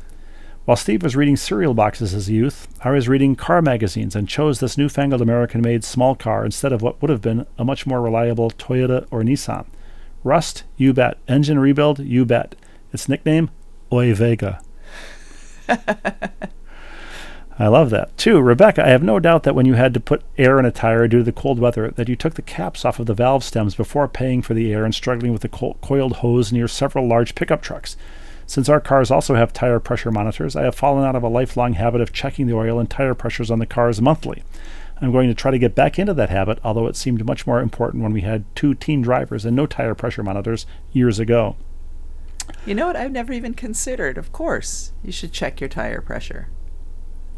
[0.71, 4.29] While Steve was reading cereal boxes as a youth, I was reading car magazines and
[4.29, 7.89] chose this newfangled American made small car instead of what would have been a much
[7.89, 9.67] more reliable Toyota or Nissan.
[10.23, 11.19] Rust, you bet.
[11.27, 12.55] Engine rebuild, you bet.
[12.93, 13.51] Its nickname,
[13.93, 14.63] Oi Vega.
[15.69, 18.17] I love that.
[18.17, 20.71] Two, Rebecca, I have no doubt that when you had to put air in a
[20.71, 23.43] tire due to the cold weather, that you took the caps off of the valve
[23.43, 27.09] stems before paying for the air and struggling with the co- coiled hose near several
[27.09, 27.97] large pickup trucks.
[28.51, 31.75] Since our cars also have tire pressure monitors, I have fallen out of a lifelong
[31.75, 34.43] habit of checking the oil and tire pressures on the cars monthly.
[35.01, 37.61] I'm going to try to get back into that habit, although it seemed much more
[37.61, 41.55] important when we had two teen drivers and no tire pressure monitors years ago.
[42.67, 42.97] You know what?
[42.97, 44.19] I've never even considered.
[44.19, 46.49] Of course, you should check your tire pressure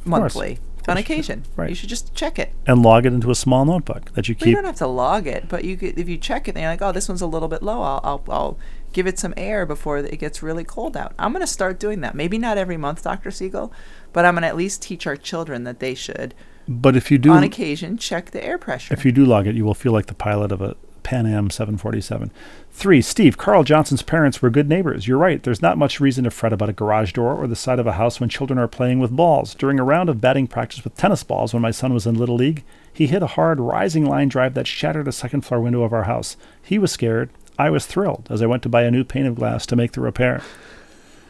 [0.06, 1.44] monthly on occasion.
[1.56, 1.68] Right.
[1.68, 2.54] You should just check it.
[2.66, 5.26] And log it into a small notebook that you Well, you don't have to log
[5.26, 7.26] it, but you could, if you check it and you're like, oh, this one's a
[7.26, 8.58] little bit low, I'll, I'll, I'll
[8.92, 11.14] give it some air before it gets really cold out.
[11.18, 12.14] I'm going to start doing that.
[12.14, 13.30] Maybe not every month, Dr.
[13.30, 13.72] Siegel,
[14.12, 16.34] but I'm going to at least teach our children that they should,
[16.68, 18.92] But if you do, on occasion, check the air pressure.
[18.94, 21.50] if you do log it, you will feel like the pilot of a Pan Am
[21.50, 22.30] 747.
[22.70, 25.08] Three, Steve, Carl Johnson's parents were good neighbors.
[25.08, 25.42] You're right.
[25.42, 27.94] There's not much reason to fret about a garage door or the side of a
[27.94, 29.54] house when children are playing with balls.
[29.56, 32.36] During a round of batting practice with tennis balls when my son was in Little
[32.36, 32.62] League,
[32.92, 36.04] he hit a hard rising line drive that shattered a second floor window of our
[36.04, 36.36] house.
[36.62, 37.30] He was scared.
[37.58, 39.92] I was thrilled as I went to buy a new pane of glass to make
[39.92, 40.42] the repair.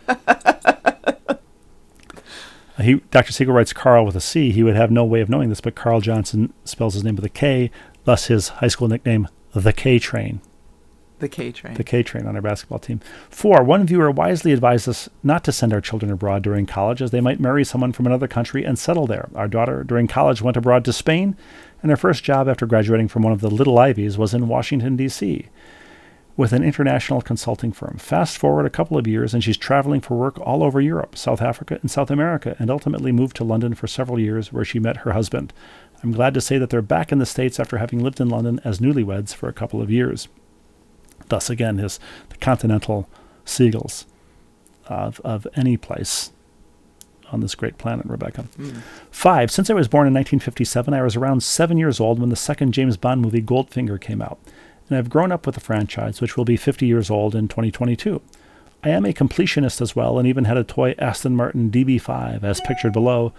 [2.80, 3.32] He, Dr.
[3.32, 4.50] Siegel writes Carl with a C.
[4.50, 7.24] He would have no way of knowing this, but Carl Johnson spells his name with
[7.24, 7.70] a K,
[8.04, 10.40] thus his high school nickname, the K Train.
[11.18, 11.74] the K train.
[11.74, 13.00] The K Train on our basketball team.
[13.30, 17.10] Four, one viewer wisely advised us not to send our children abroad during college as
[17.10, 19.28] they might marry someone from another country and settle there.
[19.34, 21.36] Our daughter during college went abroad to Spain,
[21.82, 24.96] and her first job after graduating from one of the Little Ivies was in Washington,
[24.96, 25.48] D.C
[26.36, 27.98] with an international consulting firm.
[27.98, 31.42] Fast forward a couple of years, and she's traveling for work all over Europe, South
[31.42, 34.98] Africa, and South America, and ultimately moved to London for several years, where she met
[34.98, 35.52] her husband.
[36.02, 38.60] I'm glad to say that they're back in the States after having lived in London
[38.64, 40.28] as newlyweds for a couple of years.
[41.28, 43.08] Thus, again, his the continental
[43.44, 44.06] seagulls
[44.86, 46.32] of, of any place
[47.30, 48.42] on this great planet, Rebecca.
[48.56, 48.80] Hmm.
[49.10, 52.36] Five, since I was born in 1957, I was around seven years old when the
[52.36, 54.38] second James Bond movie Goldfinger came out
[54.93, 58.20] and I've grown up with the franchise, which will be 50 years old in 2022.
[58.84, 62.61] I am a completionist as well, and even had a toy Aston Martin DB5, as
[62.61, 63.32] pictured below,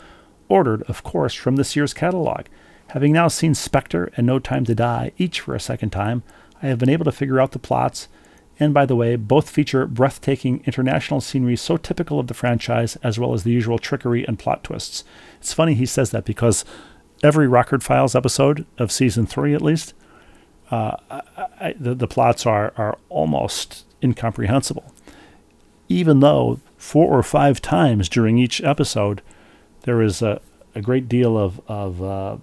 [0.49, 2.45] ordered, of course, from this year's catalog.
[2.88, 6.24] Having now seen Spectre and No Time to Die each for a second time,
[6.64, 8.08] I have been able to figure out the plots,
[8.60, 13.20] and by the way, both feature breathtaking international scenery so typical of the franchise, as
[13.20, 15.04] well as the usual trickery and plot twists.
[15.39, 16.66] It's funny he says that because
[17.22, 19.93] every Rockford Files episode of season three, at least,
[20.74, 21.21] uh, I,
[21.67, 24.86] I, the, the plots are, are almost incomprehensible.
[25.89, 29.21] Even though four or five times during each episode,
[29.82, 30.41] there is a,
[30.76, 32.38] a great deal of, of, uh,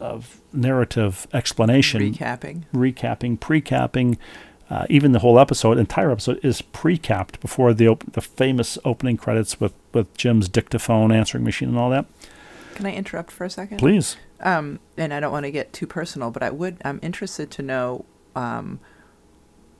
[0.00, 2.64] of narrative explanation, Recapping.
[2.74, 4.16] recapping, precapping.
[4.68, 9.16] Uh, even the whole episode, entire episode, is pre-capped before the op- the famous opening
[9.16, 12.06] credits with, with Jim's dictaphone answering machine and all that.
[12.76, 13.78] can I interrupt for a second?
[13.78, 14.16] Please.
[14.42, 16.78] Um, and I don't want to get too personal, but I would.
[16.84, 18.80] I'm interested to know um,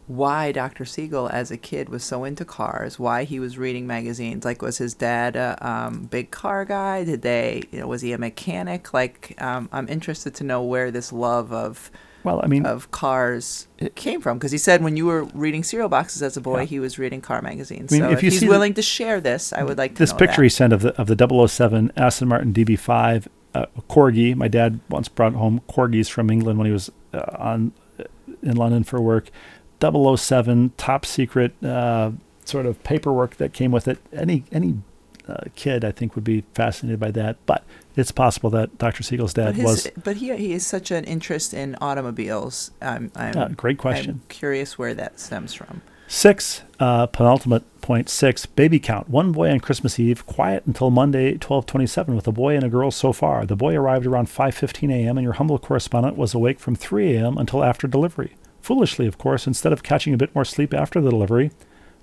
[0.07, 0.85] why Dr.
[0.85, 2.99] Siegel, as a kid, was so into cars.
[2.99, 4.45] Why he was reading magazines.
[4.45, 7.05] Like, was his dad a um, big car guy?
[7.05, 7.63] Did they?
[7.71, 8.93] You know, was he a mechanic?
[8.93, 11.91] Like, um, I'm interested to know where this love of
[12.25, 15.63] Well, I mean, of cars it, came from because he said when you were reading
[15.63, 16.65] cereal boxes as a boy, Yeah.
[16.67, 17.93] he was reading car magazines.
[17.93, 19.93] I mean, so if if, he's see the- willing to share this, I would like
[19.95, 20.43] to this picture that.
[20.43, 21.15] he sent of the of the
[21.49, 24.35] 007 Aston Martin DB5 uh, corgi.
[24.35, 28.05] My dad once brought home corgis from England when he was uh, on uh,
[28.43, 29.31] in London for work.
[29.81, 32.13] 007 top secret uh,
[32.45, 33.99] sort of paperwork that came with it.
[34.13, 34.79] Any any
[35.29, 37.37] uh, kid I think would be fascinated by that.
[37.47, 37.65] But
[37.97, 39.03] it's possible that Dr.
[39.03, 42.71] Siegel's dad But, his, was but he he has such an interest in automobiles.
[42.83, 44.11] I'm, I'm Uh, great question.
[44.11, 45.83] I'm curious where that stems from.
[46.13, 49.09] Six, uh, penultimate point six, baby count.
[49.09, 52.91] One boy on Christmas Eve, quiet until Monday, 1227, with a boy and a girl
[52.91, 53.47] so far.
[53.47, 57.39] The boy arrived around 5.15 a.m., and your humble correspondent was awake from 3 a.m.
[57.39, 58.35] until after delivery.
[58.61, 61.53] Foolishly, of course, instead of catching a bit more sleep after the delivery,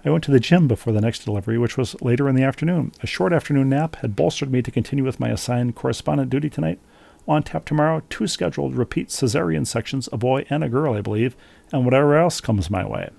[0.06, 2.94] I went to the gym before the next delivery, which was later in the afternoon.
[3.04, 6.80] A short afternoon nap had bolstered me to continue with my assigned correspondent duty tonight.
[7.28, 11.36] On tap tomorrow, two scheduled repeat cesarean sections, a boy and a girl, I believe,
[11.74, 13.10] and whatever else comes my way.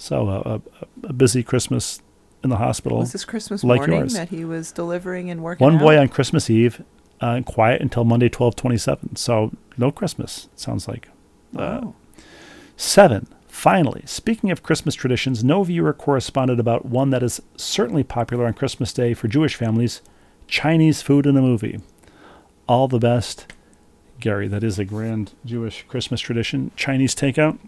[0.00, 0.60] So a, a,
[1.08, 2.00] a busy Christmas
[2.42, 2.98] in the hospital.
[3.00, 4.14] Was this Christmas like morning yours.
[4.14, 5.62] that he was delivering and working?
[5.62, 6.82] One boy on Christmas Eve,
[7.20, 9.16] uh, quiet until Monday, twelve twenty-seven.
[9.16, 10.48] So no Christmas.
[10.56, 11.08] Sounds like.
[11.56, 11.94] Uh, Oh.
[12.76, 13.26] Seven.
[13.46, 18.54] Finally, speaking of Christmas traditions, no viewer corresponded about one that is certainly popular on
[18.54, 20.00] Christmas Day for Jewish families:
[20.46, 21.80] Chinese food in a movie.
[22.66, 23.52] All the best,
[24.18, 24.48] Gary.
[24.48, 26.70] That is a grand Jewish Christmas tradition.
[26.74, 27.58] Chinese takeout.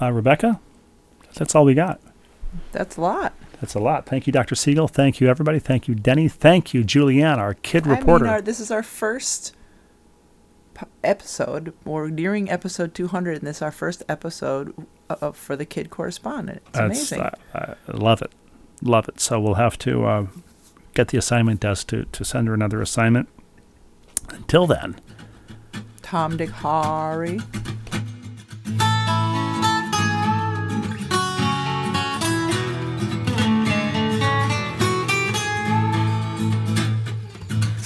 [0.00, 0.60] Uh, Rebecca,
[1.34, 2.00] that's all we got.
[2.72, 3.34] That's a lot.
[3.60, 4.06] That's a lot.
[4.06, 4.54] Thank you, Dr.
[4.54, 4.88] Siegel.
[4.88, 5.58] Thank you, everybody.
[5.58, 6.28] Thank you, Denny.
[6.28, 8.24] Thank you, Julianne, our kid reporter.
[8.24, 9.54] I mean, our, this is our first
[11.04, 11.72] episode.
[11.84, 14.74] We're nearing episode 200, and this is our first episode
[15.08, 16.62] uh, uh, for the kid correspondent.
[16.68, 17.20] It's That's, amazing.
[17.20, 18.32] uh, I love it.
[18.82, 19.20] Love it.
[19.20, 20.26] So we'll have to uh,
[20.94, 23.28] get the assignment desk to, to send her another assignment.
[24.28, 25.00] Until then,
[26.02, 27.40] Tom, Dick, Harry.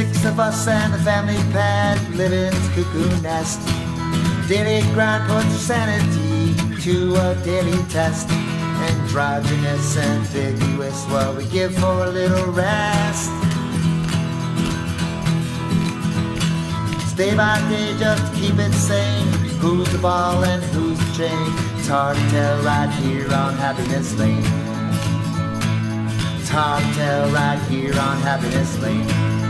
[0.00, 3.60] Six of us and the family pet live in cuckoo nest.
[4.48, 8.30] Daily grind puts sanity to a daily test.
[8.30, 13.28] Androgynous, ambiguous, what we give for a little rest.
[17.14, 19.28] Day by day, just keep it sane.
[19.60, 21.46] Who's the ball and who's the chain?
[21.76, 24.48] It's hard to tell right here on Happiness Lane.
[26.40, 29.49] It's hard to tell right here on Happiness Lane.